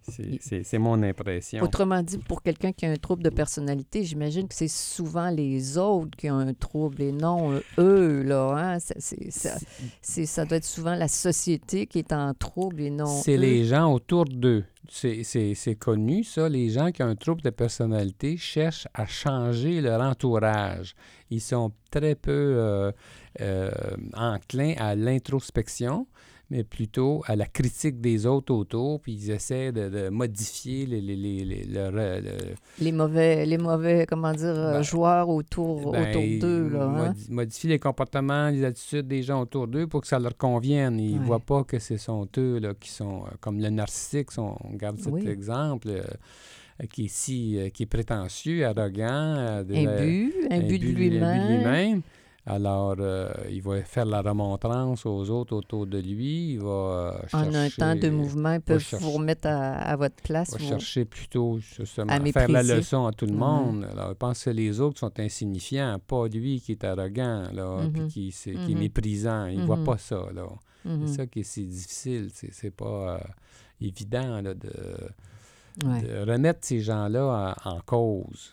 C'est- 0.08 0.78
mon 0.78 1.02
impression. 1.02 1.62
Autrement 1.62 2.02
dit, 2.02 2.18
pour 2.18 2.42
quelqu'un 2.42 2.72
qui 2.72 2.86
a 2.86 2.90
un 2.90 2.96
trouble 2.96 3.22
de 3.22 3.30
personnalité, 3.30 4.04
j'imagine 4.04 4.48
que 4.48 4.54
c'est 4.54 4.68
souvent 4.68 5.30
les 5.30 5.78
autres 5.78 6.16
qui 6.16 6.30
ont 6.30 6.38
un 6.38 6.54
trouble 6.54 7.02
et 7.02 7.12
non 7.12 7.52
euh, 7.52 7.60
eux, 7.78 8.22
là. 8.22 8.74
Hein? 8.76 8.78
Ça, 8.80 10.44
doit 10.44 10.56
être 10.58 10.64
souvent 10.64 10.94
la 10.94 11.08
société 11.08 11.86
qui 11.86 11.98
est 12.00 12.12
en 12.12 12.34
trouble 12.34 12.80
et 12.80 12.90
non 12.90 13.06
C'est 13.06 13.36
les 13.36 13.64
gens 13.64 13.92
autour 13.92 14.24
d'eux. 14.24 14.64
C'est 14.88 15.76
connu, 15.78 16.24
ça. 16.24 16.48
Les 16.48 16.68
gens 16.68 16.90
qui 16.90 17.02
ont 17.02 17.06
un 17.06 17.14
trouble 17.16 17.40
de 17.42 17.50
personnalité 17.50 18.36
cherchent 18.36 18.88
à 18.92 19.06
changer 19.06 19.80
leur 19.80 20.00
entourage. 20.02 20.94
Ils 21.30 21.40
sont 21.40 21.72
très 21.90 22.14
peu 22.14 22.30
euh, 22.32 22.92
euh, 23.40 23.70
enclins 24.14 24.74
à 24.78 24.94
l'introspection, 24.94 26.06
mais 26.52 26.64
plutôt 26.64 27.22
à 27.26 27.34
la 27.34 27.46
critique 27.46 27.98
des 28.02 28.26
autres 28.26 28.52
autour, 28.52 29.00
puis 29.00 29.14
ils 29.14 29.30
essaient 29.30 29.72
de, 29.72 29.88
de 29.88 30.08
modifier 30.10 30.84
les, 30.84 31.00
les, 31.00 31.16
les, 31.16 31.44
les- 31.46 31.64
leur, 31.64 31.92
euh, 31.94 32.20
le- 32.20 32.84
Les 32.84 32.92
mauvais, 32.92 33.46
les 33.46 33.56
mauvais 33.56 34.04
comment 34.06 34.32
dire, 34.32 34.54
euh, 34.54 34.72
Ben, 34.74 34.82
joueurs 34.82 35.30
autour, 35.30 35.92
ben, 35.92 36.10
autour 36.10 36.22
d'eux. 36.40 36.68
Là, 36.68 36.82
hein? 36.84 37.08
modi- 37.08 37.30
modifier 37.30 37.70
les 37.70 37.78
comportements, 37.78 38.50
les 38.50 38.64
attitudes 38.64 39.08
des 39.08 39.22
gens 39.22 39.40
autour 39.40 39.66
d'eux 39.66 39.86
pour 39.86 40.02
que 40.02 40.06
ça 40.06 40.18
leur 40.18 40.36
convienne. 40.36 41.00
Ils 41.00 41.14
ne 41.14 41.20
Ouais. 41.20 41.24
voient 41.24 41.40
pas 41.40 41.64
que 41.64 41.78
ce 41.78 41.96
sont 41.96 42.28
eux 42.36 42.58
là, 42.58 42.74
qui 42.78 42.90
sont, 42.90 43.22
euh, 43.24 43.30
comme 43.40 43.58
le 43.58 43.70
narcissique, 43.70 44.30
si 44.30 44.38
on 44.38 44.54
garde 44.74 44.98
cet 44.98 45.10
Oui. 45.14 45.26
exemple, 45.26 45.88
euh, 45.88 46.02
qui, 46.92 47.06
est 47.06 47.08
si, 47.08 47.58
qui 47.72 47.84
est 47.84 47.86
prétentieux, 47.86 48.66
arrogant, 48.66 49.62
de- 49.64 49.74
Imbu, 49.74 50.34
imbu 50.50 50.78
de 50.78 50.84
imbu 50.86 50.94
lui-même. 50.94 51.48
lui-même. 51.48 52.02
Alors, 52.44 52.96
euh, 52.98 53.32
il 53.50 53.62
va 53.62 53.80
faire 53.84 54.04
la 54.04 54.20
remontrance 54.20 55.06
aux 55.06 55.30
autres 55.30 55.54
autour 55.54 55.86
de 55.86 55.98
lui. 55.98 56.54
Il 56.54 56.58
va 56.60 56.66
euh, 56.68 57.18
En 57.34 57.54
un 57.54 57.68
temps 57.70 57.94
de 57.94 58.00
chercher- 58.00 58.10
mouvement, 58.10 58.54
ils 58.54 58.60
peuvent 58.60 58.80
chercher- 58.80 59.04
vous 59.04 59.12
remettre 59.12 59.46
à, 59.46 59.74
à 59.74 59.94
votre 59.96 60.16
place. 60.24 60.50
va 60.50 60.58
vous- 60.58 60.68
chercher 60.68 61.04
plutôt 61.04 61.58
justement 61.60 62.12
à 62.12 62.16
à 62.16 62.32
faire 62.32 62.48
la 62.48 62.64
leçon 62.64 63.06
à 63.06 63.12
tout 63.12 63.26
le 63.26 63.32
Mhm. 63.32 63.38
monde. 63.38 63.84
Alors, 63.92 64.10
il 64.10 64.16
pense 64.16 64.42
que 64.42 64.50
les 64.50 64.80
autres 64.80 64.98
sont 64.98 65.20
insignifiants, 65.20 66.00
pas 66.04 66.26
lui 66.26 66.60
qui 66.60 66.72
est 66.72 66.82
arrogant, 66.82 67.48
là, 67.52 67.86
puis 67.92 68.00
Mhm. 68.02 68.08
qui, 68.08 68.32
c'est- 68.32 68.54
qui 68.54 68.72
est 68.72 68.74
Mhm. 68.74 68.80
méprisant. 68.80 69.46
Il 69.46 69.60
ne 69.60 69.64
voit 69.64 69.84
pas 69.84 69.98
ça, 69.98 70.26
là. 70.34 70.46
C'est 70.84 71.14
ça 71.14 71.26
qui 71.28 71.40
est 71.40 71.44
si 71.44 71.64
difficile. 71.64 72.28
C'est, 72.34 72.52
c'est 72.52 72.72
pas 72.74 73.14
euh, 73.14 73.18
évident 73.80 74.40
là, 74.42 74.52
de, 74.54 74.72
Ouais. 75.84 76.02
de 76.02 76.30
remettre 76.30 76.60
ces 76.62 76.80
gens-là 76.80 77.54
en, 77.64 77.70
en 77.76 77.80
cause. 77.80 78.52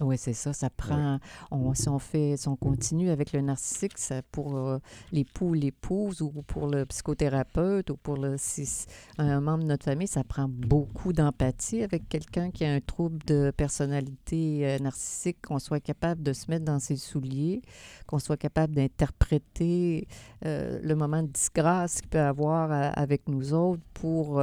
Oui, 0.00 0.18
c'est 0.18 0.32
ça. 0.32 0.52
Ça 0.52 0.68
prend. 0.68 1.18
On, 1.52 1.74
si 1.74 1.88
on 1.88 2.00
fait, 2.00 2.36
si 2.36 2.48
on 2.48 2.56
continue 2.56 3.10
avec 3.10 3.32
le 3.32 3.40
narcissique, 3.40 3.98
ça, 3.98 4.20
pour 4.32 4.56
euh, 4.56 4.78
l'époux, 5.12 5.54
l'épouse, 5.54 6.22
ou 6.22 6.30
pour 6.44 6.66
le 6.66 6.84
psychothérapeute, 6.86 7.88
ou 7.90 7.96
pour 7.96 8.16
le, 8.16 8.34
si- 8.36 8.86
un 9.18 9.40
membre 9.40 9.62
de 9.62 9.68
notre 9.68 9.84
famille, 9.84 10.08
ça 10.08 10.24
prend 10.24 10.48
beaucoup 10.48 11.12
d'empathie 11.12 11.84
avec 11.84 12.08
quelqu'un 12.08 12.50
qui 12.50 12.64
a 12.64 12.72
un 12.72 12.80
trouble 12.80 13.18
de 13.26 13.52
personnalité 13.56 14.62
euh, 14.66 14.78
narcissique, 14.80 15.38
qu'on 15.42 15.60
soit 15.60 15.78
capable 15.80 16.22
de 16.24 16.32
se 16.32 16.50
mettre 16.50 16.64
dans 16.64 16.80
ses 16.80 16.96
souliers, 16.96 17.62
qu'on 18.08 18.18
soit 18.18 18.36
capable 18.36 18.74
d'interpréter 18.74 20.08
euh, 20.46 20.80
le 20.82 20.94
moment 20.96 21.22
de 21.22 21.28
disgrâce 21.28 22.00
qu'il 22.00 22.10
peut 22.10 22.18
avoir 22.20 22.72
euh, 22.72 22.90
avec 22.94 23.28
nous 23.28 23.54
autres 23.54 23.82
pour. 23.94 24.42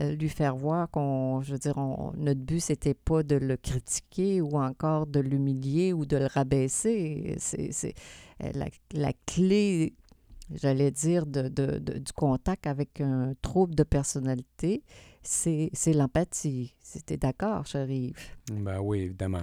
Euh, 0.00 0.12
lui 0.16 0.28
faire 0.28 0.56
voir 0.56 0.90
qu'on, 0.90 1.42
je 1.42 1.52
veux 1.52 1.58
dire, 1.58 1.76
on- 1.78 2.12
notre 2.16 2.40
but, 2.40 2.60
c'était 2.60 2.94
pas 2.94 3.22
de 3.22 3.36
le 3.36 3.56
critiquer 3.56 4.40
ou 4.40 4.58
encore 4.58 5.06
de 5.06 5.20
l'humilier 5.20 5.92
ou 5.92 6.06
de 6.06 6.16
le 6.16 6.26
rabaisser. 6.26 7.34
C'est, 7.38 7.72
c'est 7.72 7.94
euh, 8.42 8.50
la, 8.54 8.66
la 8.94 9.12
clé, 9.26 9.94
j'allais 10.54 10.90
dire, 10.90 11.26
de, 11.26 11.42
de- 11.48 11.78
de- 11.78 11.98
du 11.98 12.12
contact 12.12 12.66
avec 12.66 13.00
un 13.00 13.34
trouble 13.42 13.74
de 13.74 13.82
personnalité, 13.82 14.82
c'est, 15.22 15.70
l'empathie. 15.94 16.74
C'était 16.80 17.16
d'accord, 17.16 17.64
Chérive? 17.66 18.16
Ben 18.52 18.80
oui, 18.80 19.00
évidemment. 19.00 19.42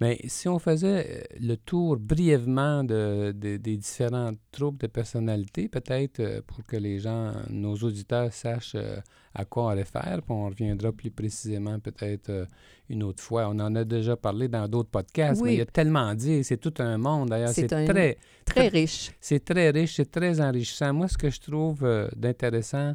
Mais 0.00 0.18
si 0.26 0.48
on 0.48 0.58
faisait 0.58 1.06
euh, 1.08 1.22
le 1.40 1.56
tour 1.56 1.96
brièvement 1.96 2.82
de, 2.82 3.32
de- 3.36 3.56
des 3.56 3.76
différents 3.76 4.32
troubles 4.50 4.78
de 4.78 4.86
personnalité, 4.86 5.68
peut-être 5.68 6.20
euh, 6.20 6.40
pour 6.46 6.64
que 6.64 6.76
les 6.76 6.98
gens, 6.98 7.32
nos 7.50 7.74
auditeurs 7.76 8.32
sachent 8.32 8.74
euh, 8.74 8.96
à 9.34 9.44
quoi 9.44 9.64
on 9.64 9.76
réfère, 9.76 10.22
puis 10.22 10.32
on 10.32 10.46
reviendra 10.46 10.90
plus 10.92 11.10
précisément 11.10 11.78
peut-être 11.78 12.46
une 12.88 13.02
autre 13.04 13.22
fois. 13.22 13.48
On 13.48 13.60
en 13.60 13.74
a 13.76 13.84
déjà 13.84 14.16
parlé 14.16 14.48
dans 14.48 14.66
d'autres 14.66 14.90
podcasts, 14.90 15.42
mais 15.42 15.54
il 15.54 15.58
y 15.58 15.62
a 15.62 15.66
tellement 15.66 16.08
à 16.08 16.14
dire, 16.14 16.44
c'est 16.44 16.56
tout 16.56 16.74
un 16.78 16.96
monde 16.98 17.28
d'ailleurs. 17.28 17.50
C'est 17.50 17.68
très, 17.68 18.18
Très 18.44 18.68
riche. 18.68 19.12
c'est 19.20 19.44
très 19.44 19.70
riche, 19.70 19.96
c'est 19.96 20.10
très 20.10 20.40
enrichissant. 20.40 20.92
Moi, 20.94 21.06
ce 21.06 21.18
que 21.18 21.30
je 21.30 21.38
trouve 21.40 21.86
d'intéressant 22.16 22.94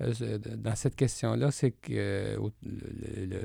dans 0.00 0.74
cette 0.74 0.96
question-là, 0.96 1.50
c'est 1.50 1.70
que 1.72 1.92
euh, 1.92 2.36
le- 2.64 3.40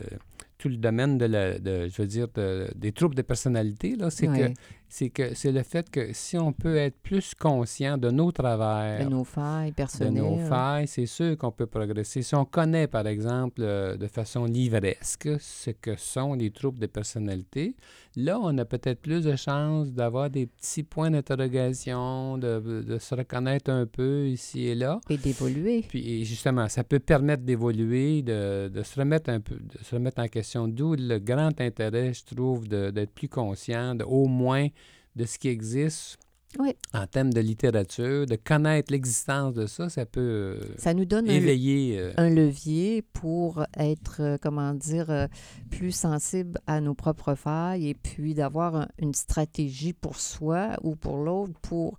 tout 0.58 0.68
le 0.70 0.78
domaine 0.78 1.18
de, 1.18 1.26
la, 1.26 1.58
de- 1.60 1.88
je 1.88 2.02
veux 2.02 2.08
dire, 2.08 2.28
de- 2.36 2.68
des 2.76 2.92
troubles 2.92 3.16
de 3.16 3.22
personnalité, 3.22 3.96
là, 3.96 4.10
c'est 4.10 4.28
que 4.28 4.54
c'est 4.92 5.10
que 5.10 5.34
c'est 5.36 5.52
le 5.52 5.62
fait 5.64 5.90
que 5.90 6.14
si 6.14 6.38
on 6.38 6.52
peut 6.52 6.76
être 6.78 6.98
plus 7.02 7.34
conscient 7.36 7.98
de 7.98 8.10
nos 8.10 8.32
travers, 8.32 9.06
de 9.06 9.10
nos 9.10 9.24
failles 9.24 9.70
de 9.70 9.76
personnelles. 9.76 10.14
nos 10.24 10.38
failles, 10.40 10.88
c'est 10.88 11.06
sûr 11.06 11.38
qu'on 11.38 11.52
peut 11.52 11.68
progresser. 11.68 12.22
Si 12.24 12.34
on 12.36 12.44
connaît, 12.46 12.88
par 12.88 13.06
exemple, 13.08 13.62
euh, 13.62 13.96
de 13.98 14.08
façon 14.08 14.46
livresque 14.46 15.30
ce 15.40 15.70
que 15.70 15.96
sont 15.96 16.34
les 16.34 16.50
troubles 16.52 16.80
de 16.80 16.88
personnalité, 16.88 17.76
là, 18.16 18.40
on 18.42 18.58
a 18.58 18.66
peut-être 18.66 19.00
plus 19.00 19.24
de 19.24 19.36
chances 19.36 19.92
d'avoir 19.94 20.30
des 20.30 20.48
petits 20.48 20.84
points 20.84 21.12
d'interrogation, 21.12 22.38
de, 22.38 22.60
de 22.82 22.98
se 22.98 23.16
reconnaître 23.16 23.70
un 23.72 23.86
peu 23.86 24.28
ici 24.28 24.66
et 24.68 24.76
là. 24.76 25.00
Et 25.10 25.18
d'évoluer. 25.18 25.86
Puis 25.88 26.26
justement, 26.26 26.68
ça 26.68 26.84
peut 26.84 27.00
permettre 27.00 27.44
d'évoluer, 27.44 28.22
de, 28.22 28.70
de 28.70 28.84
se 28.84 29.00
remettre 29.00 29.30
un 29.30 29.40
peu, 29.40 29.56
de 29.56 29.84
se 29.84 29.96
remettre 29.96 30.22
en 30.22 30.28
question. 30.28 30.68
D'où 30.68 30.96
le 30.96 31.20
grand 31.20 31.60
intérêt, 31.62 32.14
je 32.14 32.24
trouve, 32.36 32.68
de- 32.68 32.90
d'être 32.90 33.12
plus 33.12 33.30
conscient, 33.30 33.94
de 33.96 34.04
au 34.04 34.26
moins 34.26 34.68
de 35.16 35.26
ce 35.26 35.38
qui 35.40 35.48
existe 35.50 36.18
Oui. 36.60 36.76
en 36.94 37.06
termes 37.08 37.32
de 37.34 37.42
littérature, 37.42 38.26
de 38.26 38.36
connaître 38.36 38.92
l'existence 38.92 39.54
de 39.54 39.66
ça, 39.68 39.90
ça 39.90 40.06
peut 40.06 40.20
euh, 40.60 40.60
Ça 40.78 40.94
nous 40.94 41.06
donne 41.06 41.30
éveiller. 41.30 42.00
euh, 42.00 42.12
un 42.18 42.30
levier 42.30 43.02
pour 43.02 43.64
être, 43.78 44.22
euh, 44.22 44.38
comment 44.42 44.74
dire, 44.74 45.28
plus 45.70 45.92
sensible 45.92 46.60
à 46.68 46.82
nos 46.82 46.94
propres 46.96 47.36
failles 47.36 47.90
et 47.90 47.94
puis 47.94 48.34
d'avoir 48.34 48.76
un- 48.76 48.88
une 49.00 49.14
stratégie 49.14 49.94
pour 49.94 50.20
soi 50.20 50.76
ou 50.84 50.96
pour 50.96 51.18
l'autre 51.18 51.54
pour 51.62 51.98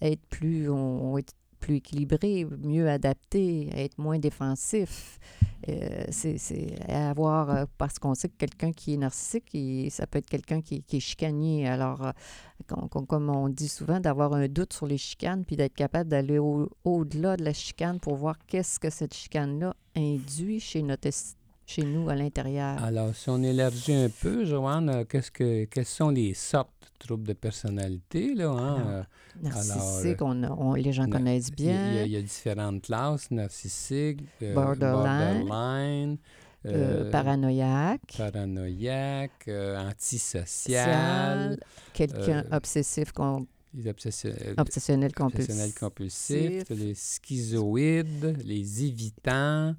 être 0.00 0.24
plus, 0.28 0.70
on, 0.70 1.16
plus 1.60 1.76
équilibré, 1.76 2.46
mieux 2.62 2.88
adapté, 2.88 3.68
être 3.74 3.98
moins 3.98 4.18
défensif. 4.18 5.18
Euh, 5.68 6.04
c'est 6.10 6.74
avoir, 6.88 7.50
euh, 7.50 7.64
parce 7.76 7.98
qu'on 7.98 8.14
sait 8.14 8.28
que 8.30 8.36
quelqu'un 8.38 8.72
qui 8.72 8.94
est 8.94 8.96
narcissique, 8.96 9.92
ça 9.92 10.06
peut 10.06 10.18
être 10.18 10.28
quelqu'un 10.30 10.62
qui, 10.62 10.82
qui 10.82 10.96
est 10.96 11.00
chicanier. 11.00 11.68
Alors, 11.68 12.06
euh, 12.06 12.12
com- 12.66 12.88
com- 12.88 13.06
comme 13.06 13.28
on 13.28 13.48
dit 13.50 13.68
souvent, 13.68 14.00
d'avoir 14.00 14.32
un 14.32 14.48
doute 14.48 14.72
sur 14.72 14.86
les 14.86 14.96
chicanes, 14.98 15.44
puis 15.44 15.56
d'être 15.56 15.74
capable 15.74 16.08
d'aller 16.08 16.38
au- 16.38 16.70
au-delà 16.84 17.36
de 17.36 17.44
la 17.44 17.52
chicane 17.52 18.00
pour 18.00 18.16
voir 18.16 18.36
qu'est-ce 18.46 18.80
que 18.80 18.88
cette 18.88 19.14
chicane-là 19.14 19.74
induit 19.94 20.60
chez, 20.60 20.82
notre, 20.82 21.10
chez 21.70 21.82
nous 21.84 22.08
à 22.08 22.16
l'intérieur. 22.16 22.82
Alors, 22.82 23.14
si 23.14 23.30
on 23.30 23.40
élargit 23.42 23.94
un 23.94 24.08
peu, 24.08 24.44
Joanne, 24.44 24.88
euh, 24.90 25.04
qu'est-ce 25.04 25.30
que, 25.30 25.64
quelles 25.66 25.84
sont 25.86 26.10
les 26.10 26.34
sortes 26.34 26.72
de 26.82 27.06
troubles 27.06 27.28
de 27.28 27.32
personnalité? 27.32 28.34
Là, 28.34 28.50
hein? 28.50 28.76
Alors, 28.76 28.88
Euh, 28.88 29.02
Narcissique, 29.42 30.20
on, 30.22 30.74
les 30.74 30.92
gens 30.92 31.06
na- 31.06 31.16
connaissent 31.18 31.52
bien. 31.52 31.86
Il 31.86 31.94
y, 31.94 31.98
a, 31.98 32.04
il 32.06 32.10
y 32.12 32.16
a 32.16 32.22
différentes 32.22 32.82
classes, 32.82 33.30
narcissique, 33.30 34.20
euh, 34.42 34.54
Borderline, 34.54 34.92
borderline, 35.46 36.18
euh, 36.66 37.04
euh, 37.06 37.10
paranoïaque, 37.10 38.14
paranoïaque, 38.18 39.44
euh, 39.48 39.78
antisocial, 39.88 41.56
quelqu'un 41.92 42.44
obsessif, 42.50 43.12
les 43.72 43.88
obsession- 43.88 44.34
obsessionnel 44.58 45.12
obsessionnels 45.16 45.72
compulsif. 45.72 45.78
compulsifs, 45.78 46.70
les 46.70 46.94
schizoïdes, 46.94 48.36
les 48.44 48.84
évitants, 48.84 49.74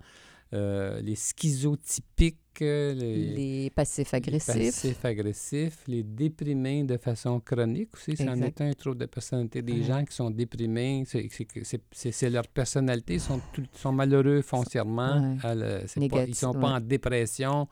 les 1.01 1.15
schizotypiques, 1.15 2.37
euh, 2.61 2.93
les, 2.93 3.15
les 3.63 3.69
passifs 3.69 4.11
les 4.11 4.17
agressifs. 4.17 4.53
passifs 4.55 5.05
agressifs, 5.05 5.77
les 5.87 6.03
déprimés 6.03 6.83
de 6.83 6.97
façon 6.97 7.39
chronique 7.39 7.93
aussi, 7.93 8.17
ça 8.17 8.31
en 8.31 8.41
est 8.41 8.59
un 8.61 8.73
trouble 8.73 8.97
de 8.97 9.05
personnalité. 9.05 9.61
Des 9.61 9.73
Ouais. 9.73 9.83
gens 9.83 10.03
qui 10.03 10.13
sont 10.15 10.29
déprimés, 10.29 11.03
c'est- 11.05 12.29
leur 12.29 12.47
personnalité, 12.47 13.13
ils 13.15 13.19
sont, 13.21 13.39
tout- 13.53 13.63
sont 13.73 13.91
malheureux 13.93 14.41
foncièrement. 14.41 15.37
Ouais. 15.43 15.55
le- 15.55 15.79
pas- 15.79 15.85
ils 15.95 15.99
Négatif, 16.01 16.35
sont 16.37 16.53
pas 16.53 16.71
en 16.73 16.79
dépression 16.81 17.67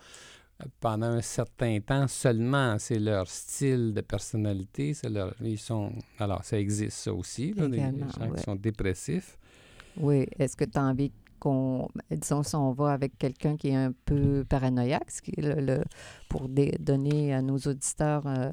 euh, 0.62 0.66
pendant 0.80 1.08
un 1.08 1.22
certain 1.22 1.80
temps 1.82 2.08
seulement. 2.08 2.78
C'est 2.80 3.00
leur 3.00 3.28
style 3.28 3.94
de 3.94 4.02
personnalité. 4.02 4.94
Leur, 5.10 5.34
ils 5.42 5.58
sont, 5.58 5.92
alors, 6.20 6.44
ça 6.44 6.58
existe 6.60 6.98
ça 6.98 7.14
aussi, 7.14 7.54
là, 7.54 7.66
Également, 7.66 8.08
gens 8.10 8.32
qui 8.32 8.44
sont 8.44 8.56
dépressifs. 8.56 9.38
Oui. 9.98 10.26
Est-ce 10.38 10.56
que 10.56 10.66
tu 10.66 10.78
as 10.78 10.84
envie 10.84 11.12
qu'on. 11.40 11.88
Disons, 12.12 12.44
si 12.44 12.56
on 12.56 12.72
va 12.74 12.92
avec 12.92 13.18
quelqu'un 13.18 13.58
qui 13.58 13.70
est 13.70 13.76
un 13.76 13.94
peu 14.06 14.46
paranoïaque, 14.48 15.10
qui 15.24 15.34
le, 15.38 15.84
pour 16.30 16.48
donner 16.50 17.34
à 17.34 17.42
nos 17.42 17.58
auditeurs 17.58 18.28
euh, 18.28 18.52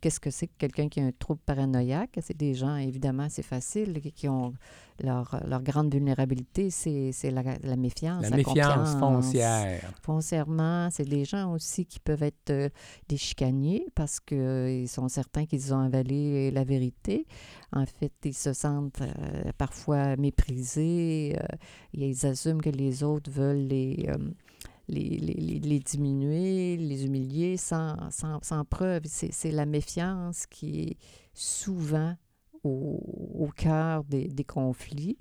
qu'est-ce 0.00 0.20
que 0.20 0.30
c'est 0.30 0.46
que 0.48 0.54
quelqu'un 0.58 0.88
qui 0.88 1.00
a 1.00 1.04
un 1.04 1.12
trouble 1.12 1.40
paranoïaque? 1.46 2.18
C'est 2.22 2.36
des 2.36 2.54
gens, 2.54 2.76
évidemment, 2.76 3.28
c'est 3.30 3.42
facile, 3.42 4.00
qui- 4.14 4.28
ont. 4.28 4.52
Leur, 5.04 5.38
leur 5.46 5.62
grande 5.62 5.92
vulnérabilité, 5.92 6.70
c'est 6.70 7.12
la, 7.30 7.42
la 7.62 7.76
méfiance. 7.76 8.22
La 8.22 8.30
méfiance 8.34 8.94
confiance. 8.94 8.98
foncière. 8.98 9.92
Foncièrement, 10.02 10.88
c'est 10.90 11.04
des 11.04 11.26
gens 11.26 11.52
aussi 11.52 11.84
qui 11.84 12.00
peuvent 12.00 12.22
être 12.22 12.48
euh, 12.48 12.70
des 13.06 13.18
chicaniers 13.18 13.86
parce 13.94 14.20
qu'ils 14.20 14.88
sont 14.88 15.08
certains 15.10 15.44
qu'ils 15.44 15.74
ont 15.74 15.80
avalé 15.80 16.50
la 16.50 16.64
vérité. 16.64 17.26
En 17.72 17.84
fait, 17.84 18.12
ils 18.24 18.32
se 18.32 18.54
sentent 18.54 19.02
euh, 19.02 19.52
parfois 19.58 20.16
méprisés. 20.16 21.36
euh, 21.38 21.56
ils 21.92 22.24
assument 22.24 22.62
que 22.62 22.70
les 22.70 23.02
autres 23.02 23.30
veulent 23.30 23.66
les, 23.68 24.06
euh, 24.08 24.16
les, 24.88 25.18
les- 25.18 25.60
les- 25.60 25.80
diminuer, 25.80 26.76
les 26.76 27.04
humilier 27.06 27.56
sans, 27.56 28.10
sans, 28.10 28.40
preuve. 28.64 29.02
C'est 29.06 29.50
la 29.50 29.66
méfiance 29.66 30.46
qui 30.46 30.80
est 30.82 30.96
souvent 31.34 32.14
au, 32.64 33.00
au 33.34 33.48
cœur 33.54 34.04
des 34.28 34.44
conflits. 34.44 35.18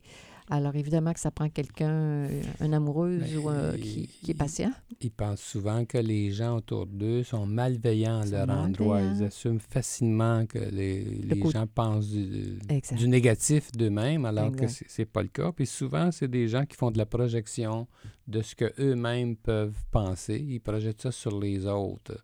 Alors 0.49 0.75
évidemment 0.75 1.11
que 1.11 1.19
ça 1.19 1.31
prend 1.31 1.49
quelqu'un, 1.49 1.89
euh, 1.89 2.41
un 2.59 2.71
amoureuse 2.71 3.23
Mais 3.31 3.37
ou 3.37 3.49
un- 3.49 3.71
qui, 3.71 4.07
qui 4.21 4.31
est 4.31 4.35
patient. 4.35 4.71
Ils 5.01 5.11
pensent 5.11 5.41
souvent 5.41 5.85
que 5.85 5.97
les 5.97 6.31
gens 6.31 6.57
autour 6.57 6.85
d'eux 6.85 7.23
sont 7.23 7.47
malveillants 7.47 8.21
à 8.21 8.25
leur 8.25 8.49
endroit. 8.49 9.01
Ils 9.01 9.23
assument 9.23 9.59
facilement 9.59 10.45
que 10.45 10.59
les, 10.59 11.41
gens 11.51 11.65
pensent 11.65 12.09
du, 12.09 12.59
négatif 13.07 13.71
d'eux-mêmes, 13.71 14.25
alors 14.25 14.51
que 14.51 14.67
c'est 14.67 14.85
c'est 14.87 15.05
pas 15.05 15.23
le 15.23 15.29
cas. 15.29 15.51
Puis 15.51 15.65
souvent, 15.65 16.11
c'est 16.11 16.27
des 16.27 16.47
gens 16.47 16.65
qui 16.65 16.77
font 16.77 16.91
de 16.91 16.97
la 16.97 17.05
projection 17.07 17.87
de 18.27 18.41
ce 18.41 18.55
que 18.55 18.71
eux-mêmes 18.79 19.35
peuvent 19.35 19.83
penser. 19.91 20.37
Ils 20.47 20.59
projettent 20.59 21.01
ça 21.01 21.11
sur 21.11 21.39
les 21.39 21.65
autres. 21.65 22.17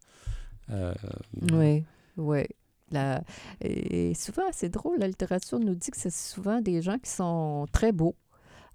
Euh, 0.69 0.93
Oui, 1.51 1.83
oui. 2.17 2.45
La- 2.91 3.23
Et 3.61 4.13
souvent, 4.13 4.43
c'est 4.51 4.69
drôle, 4.69 4.99
la 4.99 5.07
littérature 5.07 5.59
nous 5.59 5.75
dit 5.75 5.91
que 5.91 5.97
c'est 5.97 6.11
souvent 6.13 6.61
des 6.61 6.81
gens 6.81 6.97
qui 6.99 7.09
sont 7.09 7.65
très 7.71 7.91
beaux. 7.91 8.15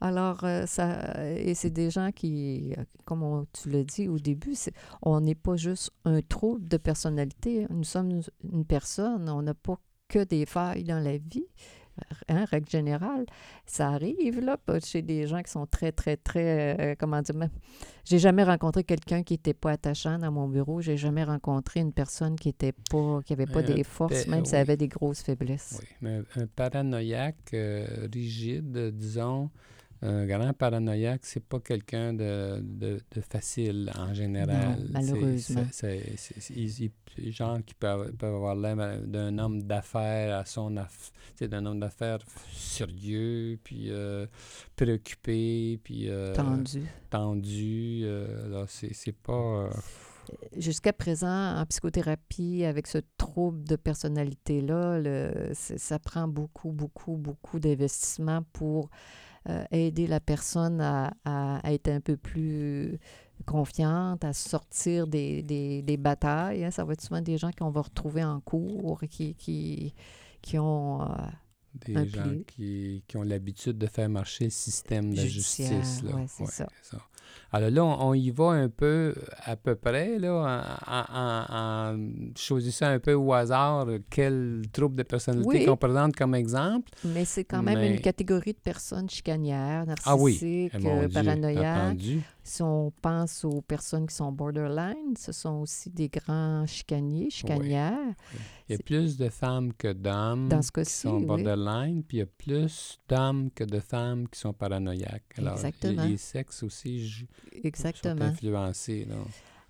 Alors, 0.00 0.44
euh, 0.44 0.66
ça, 0.66 1.24
et 1.38 1.54
c'est 1.54 1.70
des 1.70 1.90
gens 1.90 2.10
qui, 2.12 2.74
euh, 2.76 2.84
comme 3.06 3.22
on- 3.22 3.46
tu 3.52 3.70
l'as 3.70 3.82
dit 3.84 4.08
au 4.08 4.18
début, 4.18 4.54
on 5.00 5.20
n'est 5.20 5.34
pas 5.34 5.56
juste 5.56 5.90
un 6.04 6.20
trouble 6.20 6.68
de 6.68 6.76
personnalité. 6.76 7.66
Nous 7.70 7.84
sommes 7.84 8.20
une 8.52 8.64
personne, 8.66 9.28
on 9.30 9.40
n'a 9.42 9.54
pas 9.54 9.78
que 10.08 10.22
des 10.24 10.44
failles 10.46 10.84
dans 10.84 11.02
la 11.02 11.16
vie. 11.16 11.46
Hein, 12.28 12.44
règle 12.50 12.68
générale, 12.68 13.24
ça 13.66 13.90
arrive 13.90 14.40
là, 14.40 14.58
chez 14.84 15.00
des 15.00 15.26
gens 15.26 15.42
qui 15.42 15.50
sont 15.50 15.66
très, 15.66 15.92
très, 15.92 16.16
très, 16.16 16.76
euh, 16.78 16.94
comment 16.98 17.22
dire, 17.22 17.34
j'ai 18.04 18.18
jamais 18.18 18.44
rencontré 18.44 18.84
quelqu'un 18.84 19.22
qui 19.22 19.34
n'était 19.34 19.54
pas 19.54 19.72
attachant 19.72 20.18
dans 20.18 20.30
mon 20.30 20.48
bureau. 20.48 20.80
J'ai 20.80 20.96
jamais 20.96 21.24
rencontré 21.24 21.80
une 21.80 21.92
personne 21.92 22.36
qui 22.36 22.48
était 22.48 22.74
pas, 22.90 23.20
qui 23.24 23.32
avait 23.32 23.46
pas 23.46 23.60
Euh, 23.60 23.74
des 23.74 23.84
forces, 23.84 24.26
ben, 24.26 24.36
même 24.36 24.44
si 24.44 24.54
elle 24.54 24.60
avait 24.60 24.76
des 24.76 24.88
grosses 24.88 25.22
faiblesses. 25.22 25.78
Oui, 25.80 25.88
mais 26.02 26.22
un, 26.36 26.46
paranoïaque 26.46 27.54
euh, 27.54 28.08
rigide, 28.12 28.92
disons, 28.94 29.50
un 30.02 30.26
grand 30.26 30.52
paranoïaque, 30.52 31.20
c'est 31.24 31.44
pas 31.44 31.58
quelqu'un 31.60 32.12
de, 32.12 32.60
de, 32.62 33.00
de 33.14 33.20
facile 33.20 33.90
en 33.96 34.12
général. 34.12 34.86
Malheureusement. 34.90 35.64
c'est- 35.72 36.18
gens 37.32 37.60
qui 37.62 37.74
peuvent, 37.74 38.12
peuvent 38.12 38.34
avoir 38.34 38.54
l'air 38.54 39.00
d'un 39.02 39.38
homme 39.38 39.62
d'affaires 39.62 40.38
à 40.38 40.44
son 40.44 40.74
aff- 40.76 41.12
d'un 41.40 41.64
homme 41.66 41.80
d'affaires 41.80 42.18
sérieux, 42.52 43.58
puis 43.64 43.86
euh, 43.90 44.26
préoccupé, 44.76 45.80
puis 45.82 46.08
euh, 46.08 46.34
Tendu. 46.34 46.82
tendu. 47.10 48.02
euh, 48.04 48.64
c'est 48.68 48.92
c'est 48.94 49.12
pas. 49.16 49.32
euh, 49.32 49.70
Jusqu'à 50.56 50.92
présent, 50.92 51.56
en 51.60 51.64
psychothérapie, 51.66 52.64
avec 52.64 52.88
ce 52.88 52.98
trouble 53.16 53.62
de 53.62 53.76
personnalité-là, 53.76 55.00
ça 55.54 55.98
prend 56.00 56.26
beaucoup, 56.26 56.72
beaucoup, 56.72 57.16
beaucoup 57.16 57.60
d'investissement 57.60 58.42
pour 58.52 58.90
euh, 59.48 59.64
aider 59.70 60.06
la 60.06 60.20
personne 60.20 60.80
à, 60.80 61.12
à 61.24 61.72
être 61.72 61.88
un 61.88 62.00
peu 62.00 62.16
plus 62.16 62.98
confiante, 63.44 64.24
à 64.24 64.32
sortir 64.32 65.06
des, 65.06 65.42
des, 65.42 65.82
des 65.82 65.96
batailles. 65.96 66.64
hein. 66.64 66.70
Ça 66.70 66.84
va 66.84 66.94
être 66.94 67.02
souvent 67.02 67.20
des 67.20 67.38
gens 67.38 67.50
qu'on 67.56 67.70
va 67.70 67.82
retrouver 67.82 68.24
en 68.24 68.40
cours, 68.40 69.00
qui, 69.08 69.34
qui, 69.34 69.94
qui 70.42 70.58
ont... 70.58 71.02
euh, 71.02 71.06
des 71.86 71.94
Un 71.94 72.06
gens 72.06 72.32
qui, 72.46 73.04
qui 73.06 73.16
ont 73.18 73.22
l'habitude 73.22 73.76
de 73.76 73.86
faire 73.86 74.08
marcher 74.08 74.44
le 74.44 74.50
système 74.50 75.12
de 75.12 75.20
Judiciaire, 75.20 75.82
justice. 75.84 76.02
Là. 76.02 76.16
ouais, 76.16 76.24
c'est 76.26 76.46
ça. 76.46 76.66
Alors 77.52 77.70
là, 77.70 77.84
on, 77.84 78.08
on 78.10 78.14
y 78.14 78.30
va 78.30 78.50
un 78.50 78.68
peu, 78.68 79.14
à 79.44 79.56
peu 79.56 79.74
près, 79.76 80.18
là, 80.18 80.66
en, 80.86 80.92
en- 80.92 81.94
en 81.94 82.08
choisissant 82.36 82.86
un 82.86 82.98
peu 82.98 83.14
au 83.14 83.32
hasard 83.32 83.86
quel 84.10 84.62
trouble 84.72 84.96
de 84.96 85.02
personnalité 85.04 85.48
Oui. 85.60 85.64
qu'on 85.64 85.76
présente 85.76 86.14
comme 86.16 86.34
exemple. 86.34 86.90
Mais 87.04 87.24
c'est 87.24 87.44
quand 87.44 87.62
même 87.62 87.78
Mais- 87.78 87.94
une 87.94 88.00
catégorie 88.00 88.52
de 88.52 88.58
personnes 88.58 89.08
chicanières, 89.08 89.84
Ah 90.04 90.16
oui. 90.16 90.32
narcissiques, 90.32 90.72
Eh, 90.80 90.86
euh, 90.88 91.08
paranoïaques. 91.08 91.98
Si 92.42 92.62
on 92.62 92.92
pense 93.02 93.44
aux 93.44 93.60
personnes 93.62 94.06
qui 94.06 94.14
sont 94.14 94.30
borderline, 94.32 95.14
ce 95.18 95.32
sont 95.32 95.60
aussi 95.62 95.90
des 95.90 96.08
grands 96.08 96.64
chicaniers, 96.66 97.30
chicanières. 97.30 98.14
Il 98.68 98.72
y 98.72 98.74
a 98.74 98.78
plus 98.82 99.16
de 99.16 99.28
femmes 99.28 99.72
que 99.74 99.92
d'hommes 99.92 100.48
qui 100.74 100.84
sont 100.86 101.18
oui. 101.18 101.24
borderline, 101.26 102.02
puis 102.02 102.16
il 102.16 102.20
y 102.20 102.22
a 102.22 102.26
plus 102.26 102.98
d'hommes 103.08 103.50
que 103.52 103.62
de 103.64 103.78
femmes 103.78 104.28
qui 104.28 104.40
sont 104.40 104.52
paranoïaques. 104.52 105.22
Alors, 105.38 105.54
les- 105.54 105.66
Exactement. 105.66 106.04
les 106.04 106.16
sexes 106.16 106.62
aussi 106.64 107.06
jou- 107.08 107.26
sont 107.52 107.60
Exactement. 107.62 108.22
influencés. 108.24 109.04
Là. 109.08 109.16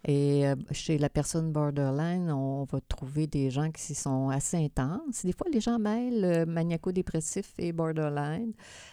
Et 0.09 0.47
euh, 0.47 0.55
chez 0.71 0.99
la 0.99 1.09
personne 1.09 1.51
borderline, 1.51 2.31
on 2.31 2.62
va 2.62 2.79
trouver 2.81 3.27
des 3.27 3.51
gens 3.51 3.73
qui 3.73 3.92
sont 3.92 4.29
assez 4.29 4.57
intenses. 4.57 5.25
Des 5.25 5.33
fois, 5.33 5.49
les 5.53 5.61
gens 5.61 5.81
mêlent 5.81 6.25
euh, 6.25 6.47
maniaco-dépressif 6.47 7.53
et 7.59 7.73
borderline. 7.73 8.53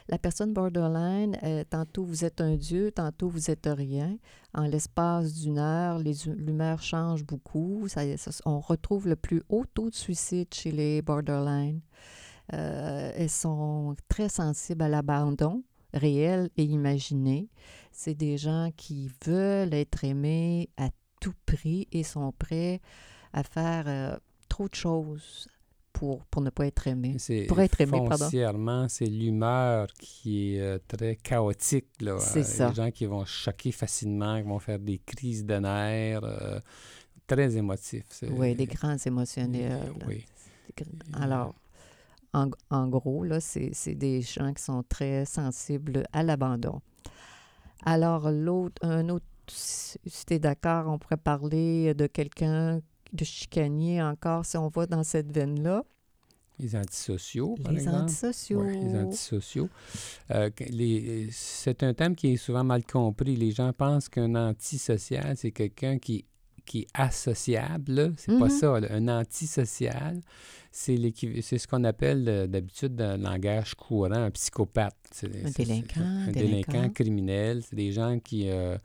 La 0.10 0.17
personne 0.17 0.54
borderline, 0.54 1.38
euh, 1.43 1.63
tantôt 1.69 2.04
vous 2.04 2.26
êtes 2.26 2.41
un 2.41 2.56
dieu, 2.56 2.91
tantôt 2.91 3.30
vous 3.30 3.52
êtes 3.52 3.69
rien. 3.71 4.17
En 4.56 4.63
l'espace 4.63 5.36
d'une 5.36 5.60
heure, 5.60 5.99
l'humeur 5.99 6.82
change 6.82 7.23
beaucoup. 7.23 7.86
On 8.45 8.60
retrouve 8.60 9.08
le 9.08 9.15
plus 9.15 9.43
haut 9.49 9.65
taux 9.71 9.91
de 9.91 9.95
suicide 9.95 10.52
chez 10.52 10.71
les 10.71 11.04
borderline. 11.04 11.82
Elles 12.49 13.30
sont 13.30 13.95
très 14.10 14.30
sensibles 14.30 14.82
à 14.82 14.89
l'abandon 14.89 15.63
réel 15.93 16.49
et 16.58 16.63
imaginé. 16.63 17.49
C'est 17.91 18.15
des 18.15 18.38
gens 18.38 18.69
qui 18.76 19.12
veulent 19.26 19.73
être 19.73 20.04
aimés 20.04 20.69
à 20.78 20.89
tout 21.23 21.33
prix 21.45 21.88
et 21.91 22.03
sont 22.03 22.31
prêts 22.38 22.81
à 23.33 23.43
faire 23.43 23.86
euh, 23.88 24.17
trop 24.49 24.67
de 24.67 24.75
choses 24.75 25.47
pour, 25.91 26.23
pour 26.25 26.41
ne 26.41 26.49
pas 26.49 26.65
être 26.67 26.88
aimés. 26.88 27.15
C'est 27.19 27.45
Pour 27.45 27.59
être 27.59 27.79
aimé, 27.81 27.97
pardon. 28.09 28.88
c'est 28.89 29.05
l'humeur 29.05 29.88
qui 29.99 30.55
est 30.55 30.59
euh, 30.62 30.79
très 30.88 31.15
chaotique. 31.15 31.88
là. 32.01 32.19
C'est 32.19 32.39
Euh, 32.39 32.43
ça. 32.43 32.69
Les 32.69 32.75
gens 32.75 32.91
qui 32.91 33.05
vont 33.05 33.25
choquer 33.25 33.71
facilement, 33.71 34.38
qui 34.41 34.47
vont 34.47 34.59
faire 34.59 34.79
des 34.79 34.99
crises 35.05 35.45
de 35.45 35.55
nerfs, 35.55 36.23
euh, 36.23 36.59
très 37.27 37.55
émotifs. 37.55 38.23
Oui, 38.31 38.55
des 38.55 38.65
grands 38.65 38.97
émotionnels. 38.97 39.93
Oui. 40.07 40.25
Alors, 41.13 41.53
en, 42.33 42.49
en 42.71 42.88
gros, 42.88 43.23
là, 43.23 43.39
c'est 43.39 43.69
c'est 43.73 43.93
des 43.95 44.21
gens 44.21 44.51
qui 44.53 44.63
sont 44.63 44.83
très 44.89 45.25
sensibles 45.25 46.03
à 46.12 46.23
l'abandon. 46.23 46.81
Alors, 47.86 48.31
l'autre, 48.31 48.83
un 48.86 49.09
autre, 49.09 49.25
si 49.47 49.97
tu 50.25 50.34
es 50.34 50.39
d'accord, 50.39 50.88
on 50.88 50.97
pourrait 50.97 51.17
parler 51.17 51.93
de 51.93 52.08
quelqu'un 52.08 52.79
de 53.12 53.23
chicanier 53.25 54.01
encore, 54.01 54.45
si 54.45 54.58
on 54.58 54.69
va 54.69 54.86
dans 54.88 55.03
cette 55.03 55.32
veine-là. 55.32 55.84
Les 56.60 56.75
antisociaux, 56.75 57.56
par 57.63 57.71
Les 57.71 57.79
exemple. 57.82 58.03
antisociaux. 58.03 58.62
Ouais, 58.62 58.75
les 58.79 58.95
antisociaux. 58.95 59.69
Euh, 60.32 60.49
les- 60.69 61.27
c'est 61.32 61.82
un 61.84 61.93
thème 61.93 62.15
qui 62.15 62.34
est 62.34 62.38
souvent 62.38 62.63
mal 62.63 62.86
compris. 62.86 63.36
Les 63.36 63.51
gens 63.51 63.73
pensent 63.73 64.08
qu'un 64.10 64.36
antisocial, 64.36 65.36
c'est 65.36 65.51
quelqu'un 65.51 65.97
qui, 65.97 66.25
qui 66.65 66.82
est 66.82 66.88
associable. 66.93 67.91
là. 67.91 68.10
C'est 68.17 68.38
pas 68.38 68.45
Mhm. 68.45 68.49
ça. 68.49 68.79
là. 68.79 68.88
Un 68.91 69.08
antisocial, 69.08 70.21
c'est 70.71 70.97
c'est 71.41 71.58
ce 71.58 71.67
qu'on 71.67 71.84
appelle 71.84 72.25
euh, 72.29 72.47
d'habitude 72.47 72.95
dans 72.95 73.17
le 73.17 73.23
langage 73.23 73.73
courant 73.75 74.12
un 74.13 74.32
psychopathe. 74.32 74.95
C'est- 75.12 75.27
Un 75.45 75.51
c'est- 75.51 75.65
délinquant, 75.65 76.01
Un 76.01 76.32
délinquant. 76.32 76.71
délinquant 76.71 76.89
criminel. 76.93 77.63
C'est 77.67 77.75
des 77.75 77.91
gens 77.91 78.19
qui 78.19 78.49
euh, 78.49 78.77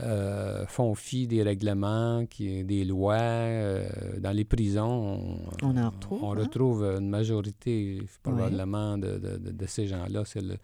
euh, 0.00 0.66
font 0.66 0.94
fi 0.94 1.26
des 1.28 1.42
règlements, 1.44 2.26
qui, 2.26 2.64
des 2.64 2.84
lois. 2.84 3.14
euh, 3.20 3.88
dans 4.18 4.32
les 4.32 4.44
prisons, 4.44 5.38
on, 5.62 5.66
On 5.68 5.76
en 5.76 5.90
retrouve, 5.90 6.24
on 6.24 6.32
hein? 6.32 6.38
retrouve 6.40 6.82
une 6.98 7.08
majorité 7.08 8.02
probablement 8.22 8.98
de, 8.98 9.18
de- 9.18 9.36
de- 9.38 9.50
de 9.52 9.66
ces 9.66 9.86
gens-là. 9.86 10.24
Le- 10.36 10.56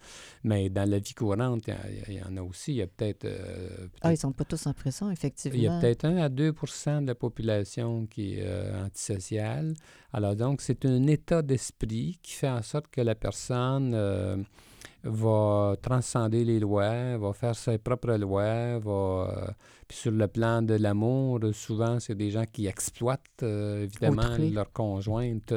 Mais 0.43 0.69
dans 0.69 0.89
la 0.89 0.99
vie 0.99 1.13
courante, 1.13 1.69
il 2.09 2.15
y 2.15 2.21
en 2.23 2.35
a 2.35 2.41
aussi. 2.43 2.71
Il 2.73 2.77
y 2.77 2.81
a 2.81 2.87
peut-être 2.87 3.23
euh, 3.25 3.87
Ah, 4.01 4.11
ils 4.11 4.17
sont 4.17 4.33
pas 4.33 4.43
tous 4.43 4.67
en 4.67 4.73
prison, 4.73 5.09
effectivement. 5.09 5.57
il 5.57 5.63
y 5.63 5.67
a 5.67 5.79
peut-être 5.79 6.05
1 6.05 6.17
à 6.17 6.27
2 6.29 6.51
de 7.01 7.07
la 7.07 7.15
population 7.15 8.05
qui 8.07 8.35
est 8.35 8.45
antisociale. 8.85 9.73
Alors 10.13 10.35
donc, 10.35 10.61
c'est 10.61 10.85
un 10.85 11.07
état 11.07 11.41
d'esprit 11.41 12.19
qui 12.21 12.33
fait 12.33 12.49
en 12.49 12.61
sorte 12.61 12.87
que 12.91 12.99
la 13.01 13.15
personne 13.15 13.93
va 15.03 15.75
transcender 15.81 16.43
les 16.43 16.59
lois, 16.59 17.17
va 17.17 17.33
faire 17.33 17.55
ses 17.55 17.77
propres 17.77 18.13
lois, 18.13 18.79
va... 18.79 18.91
euh, 18.91 19.51
puis 19.87 19.97
sur 19.97 20.11
le 20.11 20.27
plan 20.27 20.61
de 20.61 20.75
l'amour, 20.75 21.39
souvent, 21.53 21.99
c'est 21.99 22.15
des 22.15 22.31
gens 22.31 22.45
qui 22.49 22.65
exploitent, 22.67 23.43
euh, 23.43 23.83
évidemment, 23.83 24.21
Autrui. 24.21 24.51
leur 24.51 24.71
conjointe, 24.71 25.53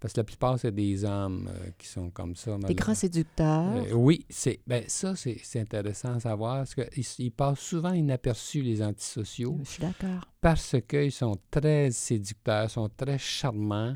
parce 0.00 0.14
que 0.14 0.20
la 0.20 0.24
plupart, 0.24 0.58
c'est 0.58 0.72
des 0.72 1.04
hommes 1.04 1.48
euh, 1.50 1.70
qui 1.76 1.86
sont 1.88 2.08
comme 2.10 2.34
ça. 2.36 2.56
Des 2.66 2.74
grands 2.74 2.94
séducteurs. 2.94 3.76
euh, 3.76 3.92
oui, 3.92 4.24
c'est 4.30 4.60
ben 4.66 4.82
ça, 4.86 5.14
c'est 5.14 5.38
c'est 5.42 5.60
intéressant 5.60 6.14
à 6.14 6.20
savoir, 6.20 6.56
parce 6.58 6.74
qu'ils 6.74 7.04
ils 7.26 7.30
passent 7.32 7.58
souvent 7.60 7.92
inaperçus, 7.92 8.62
les 8.62 8.82
antisociaux, 8.82 9.58
Je 9.64 9.68
suis 9.70 9.82
d'accord. 9.82 10.24
parce 10.40 10.76
qu'ils 10.88 11.12
sont 11.12 11.36
très 11.50 11.90
séducteurs, 11.90 12.70
sont 12.70 12.88
très 12.96 13.18
charmants, 13.18 13.94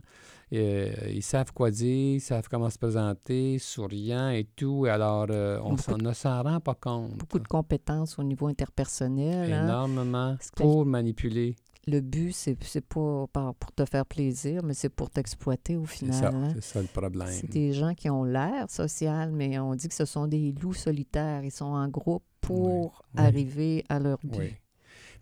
euh, 0.52 0.92
ils 1.08 1.22
savent 1.22 1.52
quoi 1.52 1.70
dire, 1.70 2.14
ils 2.16 2.20
savent 2.20 2.48
comment 2.50 2.70
se 2.70 2.78
présenter, 2.78 3.58
souriants 3.58 4.30
et 4.30 4.44
tout, 4.56 4.86
alors 4.90 5.26
euh, 5.30 5.58
on 5.64 5.74
Beaucoup 5.74 5.96
ne 5.96 6.12
s'en 6.12 6.42
rend 6.42 6.60
pas 6.60 6.74
compte. 6.74 7.16
Beaucoup 7.16 7.38
de 7.38 7.46
compétences 7.48 8.18
au 8.18 8.22
niveau 8.24 8.46
interpersonnel. 8.48 9.52
hein. 9.52 9.64
Énormément 9.64 10.36
que- 10.56 10.62
pour 10.62 10.84
manipuler. 10.86 11.56
Le 11.86 12.00
but, 12.00 12.32
c'est 12.32 12.62
c'est 12.62 12.84
pas 12.84 13.26
pour 13.58 13.72
te 13.74 13.84
faire 13.86 14.04
plaisir, 14.04 14.62
mais 14.62 14.74
c'est 14.74 14.90
pour 14.90 15.08
t'exploiter 15.08 15.76
au 15.76 15.86
C'est 15.86 15.96
final. 16.06 16.14
ça, 16.14 16.28
hein. 16.28 16.48
c'est 16.54 16.62
ça 16.62 16.80
le 16.82 16.86
problème. 16.88 17.28
C'est 17.30 17.48
des 17.50 17.72
gens 17.72 17.94
qui 17.94 18.10
ont 18.10 18.22
l'air 18.22 18.68
social, 18.68 19.32
mais 19.32 19.58
on 19.58 19.74
dit 19.74 19.88
que 19.88 19.94
ce 19.94 20.04
sont 20.04 20.26
des 20.26 20.52
loups 20.60 20.74
solitaires. 20.74 21.42
Ils 21.42 21.50
sont 21.50 21.64
en 21.64 21.88
groupe 21.88 22.22
pour 22.42 23.02
oui. 23.14 23.20
arriver 23.24 23.84
à 23.88 23.98
leur 23.98 24.18
but. 24.22 24.36
Oui. 24.38 24.52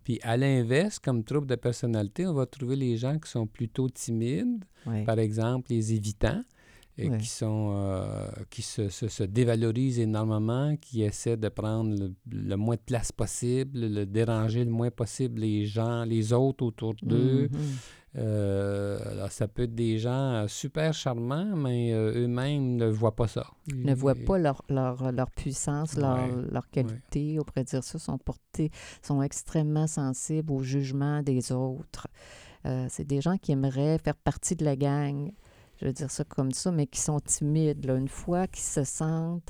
Puis 0.09 0.17
à 0.23 0.37
l'inverse, 0.37 0.97
comme 0.97 1.23
trouble 1.23 1.45
de 1.45 1.53
personnalité, 1.53 2.25
on 2.25 2.33
va 2.33 2.47
trouver 2.47 2.75
les 2.75 2.97
gens 2.97 3.19
qui 3.19 3.29
sont 3.29 3.45
plutôt 3.45 3.87
timides, 3.89 4.65
Oui. 4.87 5.03
par 5.05 5.19
exemple 5.19 5.67
les 5.69 5.93
évitants, 5.93 6.41
Ouais. 7.07 7.17
qui 7.19 7.27
sont 7.27 7.71
euh, 7.75 8.27
qui 8.49 8.61
se, 8.61 8.89
se- 8.89 9.07
se 9.07 9.23
dévalorisent 9.23 9.99
énormément, 9.99 10.75
qui 10.75 11.03
essaient 11.03 11.37
de 11.37 11.47
prendre 11.49 11.95
le, 11.97 12.13
le 12.31 12.55
moins 12.57 12.75
de 12.75 12.81
place 12.85 13.11
possible, 13.11 13.79
le 13.79 14.05
déranger 14.05 14.65
le 14.65 14.71
moins 14.71 14.91
possible 14.91 15.39
les 15.41 15.65
gens, 15.65 16.03
les 16.03 16.33
autres 16.33 16.65
autour 16.65 16.95
d'eux. 17.01 17.47
Mhm. 17.51 17.59
Euh, 18.17 18.97
alors, 19.11 19.31
ça 19.31 19.47
peut 19.47 19.63
être 19.63 19.75
des 19.75 19.99
gens 19.99 20.33
euh, 20.33 20.47
super 20.47 20.93
charmants, 20.93 21.55
mais 21.55 21.93
euh, 21.93 22.23
eux-mêmes 22.23 22.75
ne 22.75 22.87
voient 22.87 23.15
pas 23.15 23.27
ça. 23.27 23.45
ne 23.71 23.93
voient 23.93 24.15
Ils- 24.17 24.25
pas 24.25 24.37
leur, 24.39 24.63
leur, 24.67 25.11
leur 25.11 25.29
puissance, 25.29 25.95
leur, 25.95 26.15
Ouais, 26.17 26.31
leur 26.51 26.67
qualité, 26.69 27.37
on 27.39 27.43
pourrait 27.43 27.63
dire 27.65 27.83
ça, 27.83 27.99
sont 27.99 28.17
portés, 28.17 28.71
sont 29.03 29.21
extrêmement 29.21 29.85
sensibles 29.87 30.51
au 30.51 30.63
jugement 30.63 31.21
des 31.21 31.51
autres. 31.51 32.07
Euh, 32.65 32.87
c'est 32.89 33.05
des 33.05 33.21
gens 33.21 33.37
qui 33.37 33.51
aimeraient 33.51 33.99
faire 33.99 34.15
partie 34.15 34.55
de 34.55 34.65
la 34.65 34.75
gang, 34.75 35.31
je 35.79 35.85
veux 35.85 35.93
dire 35.93 36.11
ça 36.11 36.23
comme 36.23 36.51
ça, 36.51 36.71
mais 36.71 36.87
qui 36.87 36.99
sont 36.99 37.19
timides. 37.19 37.85
là. 37.85 37.95
Une 37.95 38.07
fois 38.09 38.47
qu'ils 38.47 38.63
se 38.63 38.83
sentent 38.83 39.49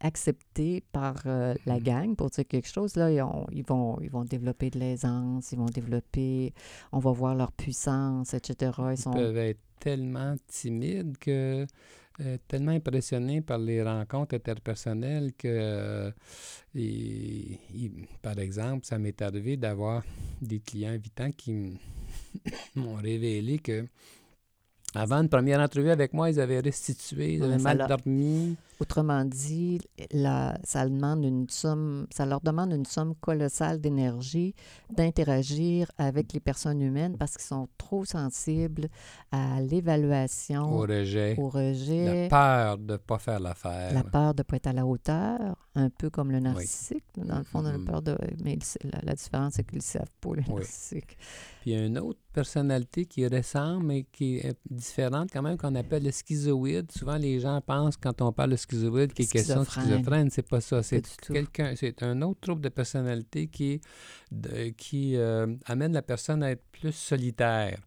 acceptés 0.00 0.82
par 0.92 1.22
euh, 1.26 1.54
la 1.64 1.76
Mhm. 1.76 1.82
gang 1.82 2.16
pour 2.16 2.28
dire 2.30 2.46
quelque 2.46 2.68
chose, 2.68 2.96
là, 2.96 3.10
ils, 3.10 3.22
ont- 3.22 3.46
ils 3.50 3.64
vont, 3.64 3.98
ils 4.00 4.10
vont 4.10 4.24
développer 4.24 4.68
de 4.70 4.78
l'aisance, 4.78 5.52
ils 5.52 5.58
vont 5.58 5.66
développer, 5.66 6.52
on 6.92 6.98
va 6.98 7.12
voir 7.12 7.34
leur 7.34 7.50
puissance, 7.52 8.34
etc. 8.34 8.72
Ils 8.78 8.92
Ils 8.92 8.98
sont 8.98 9.10
peuvent 9.12 9.36
être 9.38 9.60
tellement 9.80 10.34
timides 10.48 11.16
que 11.18 11.66
euh, 12.20 12.38
tellement 12.48 12.72
impressionnés 12.72 13.40
par 13.42 13.58
les 13.58 13.82
rencontres 13.82 14.34
interpersonnelles 14.34 15.32
que, 15.34 15.48
euh, 15.48 16.10
par 18.22 18.38
exemple, 18.38 18.86
ça 18.86 18.98
m'est 18.98 19.20
arrivé 19.22 19.56
d'avoir 19.56 20.02
des 20.40 20.60
clients 20.60 20.90
invitants 20.92 21.30
qui 21.32 21.78
m'ont 22.76 22.94
révélé 22.96 23.58
que 23.58 23.86
avant 24.96 25.22
une 25.22 25.28
première 25.28 25.60
entrevue 25.60 25.90
avec 25.90 26.12
moi, 26.12 26.30
ils 26.30 26.40
avaient 26.40 26.60
restitué, 26.60 27.34
ils 27.34 27.42
avaient 27.42 27.58
mal 27.58 27.84
dormi. 27.88 28.56
Autrement 28.78 29.24
dit, 29.24 29.80
la- 30.12 30.58
ça, 30.62 30.86
demande 30.86 31.24
une 31.24 31.48
somme, 31.48 32.06
ça 32.10 32.26
leur 32.26 32.40
demande 32.42 32.72
une 32.72 32.84
somme 32.84 33.14
colossale 33.14 33.80
d'énergie 33.80 34.54
d'interagir 34.94 35.90
avec 35.98 36.32
les 36.32 36.40
personnes 36.40 36.80
humaines 36.82 37.16
parce 37.18 37.32
qu'ils 37.36 37.46
sont 37.46 37.68
trop 37.78 38.04
sensibles 38.04 38.88
à 39.32 39.60
l'évaluation, 39.62 40.72
au 40.74 40.80
rejet, 40.80 41.34
au 41.38 41.48
rejet, 41.48 42.22
la 42.24 42.28
peur 42.28 42.78
de 42.78 42.92
ne 42.92 42.96
pas 42.98 43.18
faire 43.18 43.40
l'affaire. 43.40 43.94
la 43.94 44.04
peur 44.04 44.34
de 44.34 44.40
ne 44.40 44.44
pas 44.44 44.56
être 44.56 44.66
à 44.66 44.72
la 44.72 44.84
hauteur, 44.86 45.56
un 45.74 45.88
peu 45.90 46.10
comme 46.10 46.30
le 46.30 46.40
narcissique. 46.40 47.04
Dans 47.16 47.38
le 47.38 47.44
fond, 47.44 47.60
on 47.62 47.66
a 47.66 47.78
peur 47.78 48.02
de... 48.02 48.16
Mais 48.44 48.58
la, 48.84 49.00
la 49.02 49.14
différence, 49.14 49.54
c'est 49.54 49.64
qu'ils 49.64 49.78
ne 49.78 49.82
savent 49.82 50.04
pas, 50.20 50.30
le 50.34 50.42
Oui. 50.48 50.54
narcissique. 50.56 51.16
Puis 51.60 51.70
il 51.70 51.72
y 51.72 51.76
a 51.80 51.84
une 51.86 51.98
autre 51.98 52.20
personnalité 52.40 53.06
qui 53.06 53.26
ressemble, 53.26 53.86
mais 53.86 54.02
qui 54.04 54.36
est 54.36 54.56
différente 54.70 55.30
quand 55.32 55.42
même, 55.42 55.56
qu'on 55.56 55.74
appelle 55.74 56.04
le 56.04 56.10
schizoïde. 56.12 56.92
Souvent, 56.92 57.16
les 57.16 57.40
gens 57.40 57.60
pensent, 57.60 57.96
quand 57.96 58.20
on 58.20 58.30
parle 58.32 58.50
de 58.50 58.56
schizoïde, 58.56 59.12
qu'il 59.14 59.24
est 59.24 59.28
question 59.28 59.60
de 59.60 59.64
Schizophrène. 59.64 60.28
C'est 60.30 60.46
pas 60.48 60.60
ça. 60.60 60.82
C'est 60.82 61.02
quelqu'un, 61.32 61.74
c'est 61.76 62.02
un 62.02 62.20
autre 62.22 62.40
trouble 62.40 62.60
de 62.60 62.68
personnalité 62.68 63.46
qui, 63.48 63.80
de- 64.30 64.68
qui 64.76 65.16
euh, 65.16 65.46
amène 65.64 65.92
la 65.92 66.02
personne 66.02 66.42
à 66.42 66.50
être 66.50 66.64
plus 66.72 66.92
solitaire. 66.92 67.78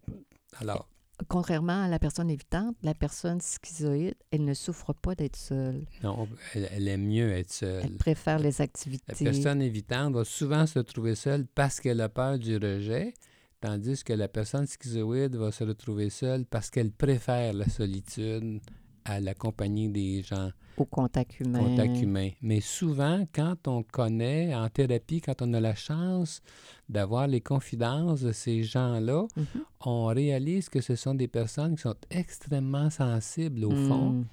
Alors, 0.60 0.88
Contrairement 1.28 1.84
à 1.84 1.90
la 1.90 2.00
personne 2.00 2.30
évitante, 2.30 2.78
la 2.82 2.94
personne 2.94 3.42
schizoïde, 3.42 4.16
elle 4.32 4.46
ne 4.46 4.54
souffre 4.54 4.94
pas 4.94 5.16
d'être 5.16 5.36
seule. 5.36 5.86
non, 6.02 6.30
elle, 6.56 6.70
elle 6.72 6.88
aime 6.88 7.06
mieux 7.08 7.30
être 7.34 7.52
seule. 7.52 7.82
Elle 7.84 7.98
préfère 7.98 8.40
les 8.40 8.52
La 8.58 8.64
activités. 8.64 9.26
personne 9.26 9.62
évitante 9.62 10.14
va 10.14 10.24
souvent 10.24 10.66
se 10.66 10.80
trouver 10.80 11.16
seule 11.16 11.46
parce 11.54 11.82
qu'elle 11.82 12.00
a 12.00 12.08
peur 12.08 12.40
du 12.40 12.56
rejet, 12.56 13.14
tandis 13.62 14.04
que 14.04 14.14
la 14.14 14.28
personne 14.28 14.66
schizoïde 14.68 15.36
va 15.36 15.52
se 15.52 15.64
retrouver 15.64 16.10
seule 16.10 16.46
parce 16.46 16.70
qu'elle 16.70 16.92
préfère 16.92 17.54
la 17.54 17.68
solitude 17.70 18.60
à 19.06 19.20
l'accompagner 19.20 19.88
des 19.88 20.22
gens 20.22 20.52
Au 20.78 20.86
contact 20.86 21.40
humain. 21.40 21.60
contact 21.60 22.02
humain. 22.02 22.30
Mais 22.42 22.62
souvent, 22.62 23.26
quand 23.34 23.68
on 23.68 23.82
connaît 23.84 24.54
en 24.54 24.70
thérapie, 24.70 25.20
quand 25.22 25.42
on 25.42 25.54
a 25.54 25.60
la 25.60 25.74
chance 25.76 26.42
d'avoir 26.88 27.28
les 27.28 27.42
confidences 27.42 28.22
de 28.22 28.32
ces 28.32 28.64
gens-là, 28.64 29.26
Mhm. 29.36 29.46
on 29.86 30.06
réalise 30.08 30.70
que 30.70 30.82
ce 30.82 30.96
sont 30.96 31.16
des 31.16 31.28
personnes 31.28 31.76
qui 31.76 31.82
sont 31.82 31.96
extrêmement 32.12 32.90
sensibles 32.90 33.66
au 33.66 33.72
fond. 33.72 34.10
Mm. 34.12 34.26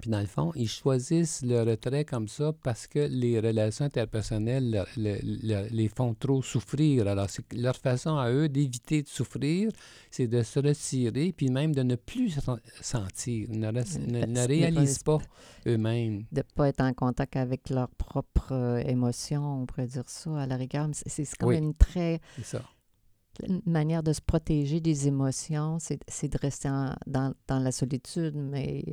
Puis 0.00 0.10
dans 0.10 0.20
le 0.20 0.26
fond, 0.26 0.52
ils 0.54 0.68
choisissent 0.68 1.42
le 1.42 1.62
retrait 1.62 2.04
comme 2.04 2.28
ça 2.28 2.52
parce 2.62 2.86
que 2.86 2.98
les 3.10 3.38
relations 3.40 3.84
interpersonnelles 3.84 4.70
le- 4.96 5.02
le- 5.02 5.18
le- 5.62 5.68
les 5.70 5.88
font 5.88 6.14
trop 6.14 6.42
souffrir. 6.42 7.06
Alors, 7.08 7.26
leur 7.54 7.76
façon 7.76 8.16
à 8.16 8.30
eux 8.30 8.48
d'éviter 8.48 9.02
de 9.02 9.08
souffrir, 9.08 9.70
c'est 10.10 10.26
de 10.26 10.42
se 10.42 10.58
retirer, 10.60 11.32
puis 11.36 11.48
même 11.50 11.74
de 11.74 11.82
ne 11.82 11.96
plus 11.96 12.30
se 12.30 12.40
sentir, 12.80 13.48
ne, 13.50 13.70
ne- 13.70 14.26
ne 14.26 14.46
réalisent 14.46 15.02
pas 15.02 15.18
eux-mêmes. 15.66 16.24
de 16.32 16.38
ne 16.38 16.42
pas 16.54 16.68
être 16.68 16.80
en 16.80 16.92
contact 16.92 17.36
avec 17.36 17.70
leurs 17.70 17.90
propres 17.90 18.52
euh, 18.52 18.78
émotions, 18.86 19.62
on 19.62 19.66
pourrait 19.66 19.86
dire 19.86 20.08
ça, 20.08 20.40
à 20.40 20.46
la 20.46 20.56
rigueur. 20.56 20.88
C'est 20.92 21.26
Oui. 21.42 21.58
une 21.58 21.74
très 21.74 22.20
C'est 22.36 22.44
ça. 22.44 22.62
Une 23.48 23.62
manière 23.66 24.02
de 24.02 24.12
se 24.12 24.20
protéger 24.20 24.80
des 24.80 25.06
émotions, 25.08 25.78
c'est 25.80 26.28
de 26.28 26.38
rester 26.38 26.68
en- 26.68 26.94
dans, 27.06 27.34
dans 27.48 27.58
la 27.58 27.72
solitude, 27.72 28.34
mais 28.36 28.84